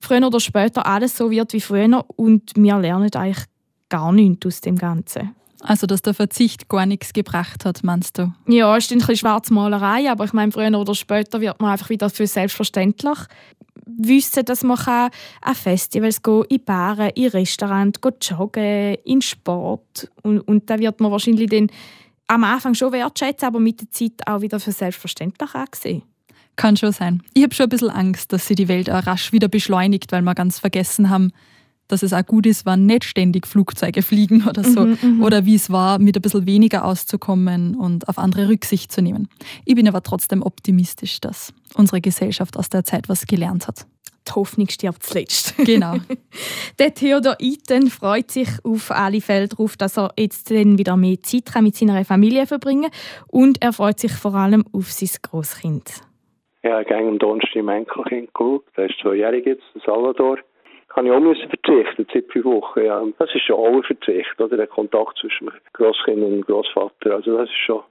früher 0.00 0.26
oder 0.26 0.40
später 0.40 0.86
alles 0.86 1.16
so 1.16 1.30
wird 1.30 1.52
wie 1.52 1.60
früher 1.60 2.04
und 2.16 2.52
wir 2.56 2.78
lernen 2.78 3.10
eigentlich 3.14 3.44
gar 3.90 4.12
nichts 4.12 4.46
aus 4.46 4.60
dem 4.62 4.76
Ganzen. 4.76 5.34
Also, 5.66 5.86
dass 5.86 6.02
der 6.02 6.12
Verzicht 6.12 6.68
gar 6.68 6.84
nichts 6.84 7.14
gebracht 7.14 7.64
hat, 7.64 7.82
meinst 7.82 8.18
du? 8.18 8.32
Ja, 8.46 8.76
es 8.76 8.84
ist 8.84 8.92
ein 8.92 8.98
bisschen 8.98 9.16
Schwarzmalerei, 9.16 10.10
aber 10.10 10.26
ich 10.26 10.34
meine, 10.34 10.52
früher 10.52 10.78
oder 10.78 10.94
später 10.94 11.40
wird 11.40 11.58
man 11.60 11.72
einfach 11.72 11.88
wieder 11.88 12.10
für 12.10 12.26
selbstverständlich 12.26 13.18
wissen, 13.86 14.44
dass 14.44 14.62
man 14.62 14.76
kann 14.76 15.10
an 15.40 15.54
Festivals 15.54 16.22
gehen, 16.22 16.44
in 16.50 16.64
Baren, 16.64 17.10
in 17.14 17.28
Restaurants, 17.28 17.98
joggen, 18.22 18.96
in 19.04 19.22
Sport 19.22 20.10
und, 20.22 20.40
und 20.40 20.68
da 20.68 20.78
wird 20.78 21.00
man 21.00 21.10
wahrscheinlich 21.10 21.48
dann 21.48 21.70
am 22.26 22.44
Anfang 22.44 22.74
schon 22.74 22.92
wertschätzen, 22.92 23.48
aber 23.48 23.60
mit 23.60 23.80
der 23.80 23.90
Zeit 23.90 24.26
auch 24.26 24.42
wieder 24.42 24.60
für 24.60 24.72
selbstverständlich 24.72 25.54
ansehen. 25.54 26.02
Kann 26.56 26.76
schon 26.76 26.92
sein. 26.92 27.22
Ich 27.32 27.42
habe 27.42 27.54
schon 27.54 27.66
ein 27.66 27.70
bisschen 27.70 27.90
Angst, 27.90 28.32
dass 28.32 28.46
sie 28.46 28.54
die 28.54 28.68
Welt 28.68 28.90
auch 28.90 29.06
rasch 29.06 29.32
wieder 29.32 29.48
beschleunigt, 29.48 30.12
weil 30.12 30.22
wir 30.22 30.34
ganz 30.34 30.58
vergessen 30.58 31.10
haben, 31.10 31.32
dass 31.88 32.02
es 32.02 32.12
auch 32.12 32.24
gut 32.24 32.46
ist, 32.46 32.66
wenn 32.66 32.86
nicht 32.86 33.04
ständig 33.04 33.46
Flugzeuge 33.46 34.02
fliegen 34.02 34.46
oder 34.48 34.64
so. 34.64 34.86
Mhm, 34.86 35.22
oder 35.22 35.44
wie 35.44 35.54
es 35.54 35.70
war, 35.70 35.98
mit 35.98 36.16
ein 36.16 36.22
bisschen 36.22 36.46
weniger 36.46 36.84
auszukommen 36.84 37.74
und 37.74 38.08
auf 38.08 38.18
andere 38.18 38.48
Rücksicht 38.48 38.92
zu 38.92 39.02
nehmen. 39.02 39.28
Ich 39.64 39.74
bin 39.74 39.88
aber 39.88 40.02
trotzdem 40.02 40.42
optimistisch, 40.42 41.20
dass 41.20 41.52
unsere 41.74 42.00
Gesellschaft 42.00 42.56
aus 42.56 42.68
der 42.68 42.84
Zeit 42.84 43.08
was 43.08 43.26
gelernt 43.26 43.68
hat. 43.68 43.86
Die 44.26 44.32
Hoffnung 44.32 44.68
stirbt 44.68 45.02
zuletzt. 45.02 45.54
Genau. 45.64 45.96
Der 46.78 46.94
Theodor 46.94 47.36
Iten 47.40 47.88
freut 47.88 48.30
sich 48.30 48.48
auf 48.64 48.90
alle 48.90 49.20
Fälle 49.20 49.48
darauf, 49.48 49.76
dass 49.76 49.98
er 49.98 50.12
jetzt 50.18 50.50
dann 50.50 50.78
wieder 50.78 50.96
mehr 50.96 51.22
Zeit 51.22 51.46
kann 51.46 51.64
mit 51.64 51.76
seiner 51.76 52.04
Familie 52.04 52.46
verbringen 52.46 52.90
kann. 52.90 53.24
Und 53.28 53.62
er 53.62 53.72
freut 53.72 53.98
sich 53.98 54.12
vor 54.12 54.34
allem 54.34 54.64
auf 54.72 54.90
sein 54.92 55.10
Großkind. 55.22 56.02
Ja, 56.62 56.80
ich 56.80 56.88
habe 56.88 57.06
am 57.06 57.18
Donnerstag 57.18 57.56
im 57.56 57.68
Enkelkind 57.68 58.32
geschaut. 58.32 58.64
Der 58.76 58.88
ist 58.88 58.98
zweijährig 59.00 59.46
jetzt, 59.46 59.64
der 59.74 59.82
Salvador. 59.84 60.38
Habe 60.94 61.08
ich 61.08 61.12
auch 61.12 61.20
müssen 61.20 61.48
verzichten, 61.48 62.06
seit 62.12 62.30
fünf 62.30 62.44
Wochen. 62.44 62.84
Ja. 62.84 63.02
Das 63.18 63.34
ist 63.34 63.42
schon 63.42 63.56
auch 63.56 63.66
ein 63.66 63.82
Verzicht, 63.82 64.40
oder? 64.40 64.56
Der 64.56 64.68
Kontakt 64.68 65.18
zwischen 65.18 65.46
dem 65.46 65.54
Grosskind 65.72 66.22
und 66.22 66.30
dem 66.30 66.42
Grossvater. 66.42 67.16
Also 67.16 67.36
das 67.36 67.48
ist 67.48 67.56
schon 67.66 67.82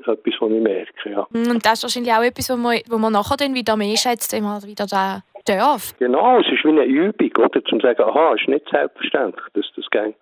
etwas, 0.00 0.34
was 0.40 0.50
ich 0.50 0.60
merke, 0.60 1.10
ja. 1.10 1.26
Und 1.32 1.64
das 1.64 1.74
ist 1.74 1.82
wahrscheinlich 1.84 2.12
auch 2.12 2.22
etwas, 2.22 2.50
wo 2.50 2.56
man, 2.56 2.78
wo 2.88 2.98
man 2.98 3.12
nachher 3.12 3.36
dann 3.36 3.54
wieder 3.54 3.76
mehr 3.76 3.96
schätzt, 3.96 4.32
wenn 4.32 4.42
man 4.42 4.62
wieder 4.62 4.86
da 4.86 5.22
darf. 5.46 5.96
Genau, 5.98 6.40
es 6.40 6.46
ist 6.48 6.64
wie 6.64 6.68
eine 6.68 6.84
Übung, 6.84 7.30
oder? 7.38 7.64
Zum 7.64 7.80
sagen, 7.80 8.02
aha, 8.02 8.34
es 8.34 8.40
ist 8.42 8.48
nicht 8.48 8.68
selbstverständlich, 8.68 9.44
dass 9.54 9.66
das 9.76 9.88
gang, 9.90 10.14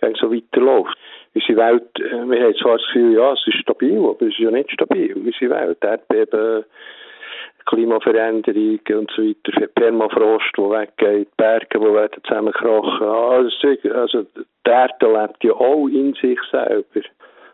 gang 0.00 0.16
so 0.16 0.32
weiterläuft. 0.32 0.96
Unsere 1.34 1.58
Welt, 1.58 1.98
äh, 1.98 2.30
wir 2.30 2.44
haben 2.44 2.54
zwar 2.56 2.78
das 2.78 2.86
Gefühl, 2.86 3.14
ja, 3.14 3.32
es 3.32 3.46
ist 3.46 3.58
stabil, 3.60 3.98
aber 3.98 4.22
es 4.22 4.28
ist 4.28 4.38
ja 4.38 4.50
nicht 4.50 4.70
stabil, 4.70 5.12
unsere 5.14 5.50
Welt. 5.50 5.78
Erdbeben, 5.82 6.64
Klimaveränderungen 7.68 8.80
und 8.90 9.10
so 9.14 9.22
weiter, 9.22 9.66
Permafrost, 9.74 10.56
der 10.56 10.70
weggeht, 10.70 11.36
Berge, 11.36 11.78
die 11.78 11.80
werden 11.80 12.22
zusammenkrachen. 12.24 13.06
Also, 13.06 13.68
also 13.94 14.26
Werte 14.64 15.06
lebt 15.06 15.44
ja 15.44 15.52
auch 15.52 15.86
in 15.88 16.14
sich 16.14 16.38
selber. 16.50 17.00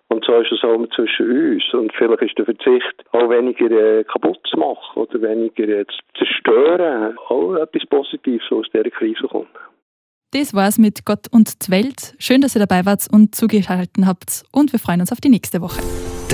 Und 0.08 0.24
so 0.24 0.34
ist 0.38 0.52
es 0.52 0.62
auch 0.62 0.86
zwischen 0.94 1.54
uns. 1.54 1.64
Und 1.72 1.92
vielleicht 1.94 2.22
ist 2.22 2.38
der 2.38 2.44
Verzicht 2.44 3.04
auch 3.12 3.30
weniger 3.30 3.70
äh, 3.70 4.04
kaputt 4.04 4.38
zu 4.48 4.58
machen 4.58 5.02
oder 5.02 5.20
weniger 5.22 5.64
äh, 5.64 5.86
zu 5.86 6.24
zerstören. 6.24 7.16
Auch 7.28 7.56
etwas 7.56 7.86
Positives, 7.88 8.44
was 8.50 8.58
aus 8.58 8.66
dieser 8.72 8.90
Krise 8.90 9.26
kommt. 9.28 9.48
Das 10.32 10.54
war's 10.54 10.78
mit 10.78 11.04
Gott 11.04 11.26
und 11.32 11.66
die 11.66 11.70
Welt. 11.70 12.14
Schön, 12.18 12.40
dass 12.40 12.56
ihr 12.56 12.66
dabei 12.66 12.84
wart 12.84 13.06
und 13.12 13.34
zugeschaltet 13.34 14.04
habt. 14.04 14.44
Und 14.52 14.72
wir 14.72 14.78
freuen 14.78 15.00
uns 15.00 15.12
auf 15.12 15.20
die 15.20 15.30
nächste 15.30 15.60
Woche. 15.60 15.80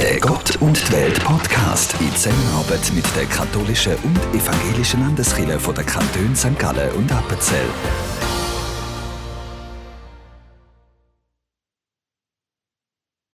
Der 0.00 0.18
Gott 0.18 0.56
und 0.60 0.80
die 0.88 0.92
Welt 0.92 1.22
Podcast 1.24 1.94
in 2.00 2.10
Zusammenarbeit 2.16 2.90
mit 2.94 3.04
der 3.14 3.26
katholischen 3.26 3.94
und 3.96 4.18
evangelischen 4.34 5.00
Landeskirche 5.00 5.60
von 5.60 5.74
der 5.74 5.84
Kantone 5.84 6.34
St. 6.34 6.58
Gallen 6.58 6.90
und 6.92 7.12
Appenzell. 7.12 7.68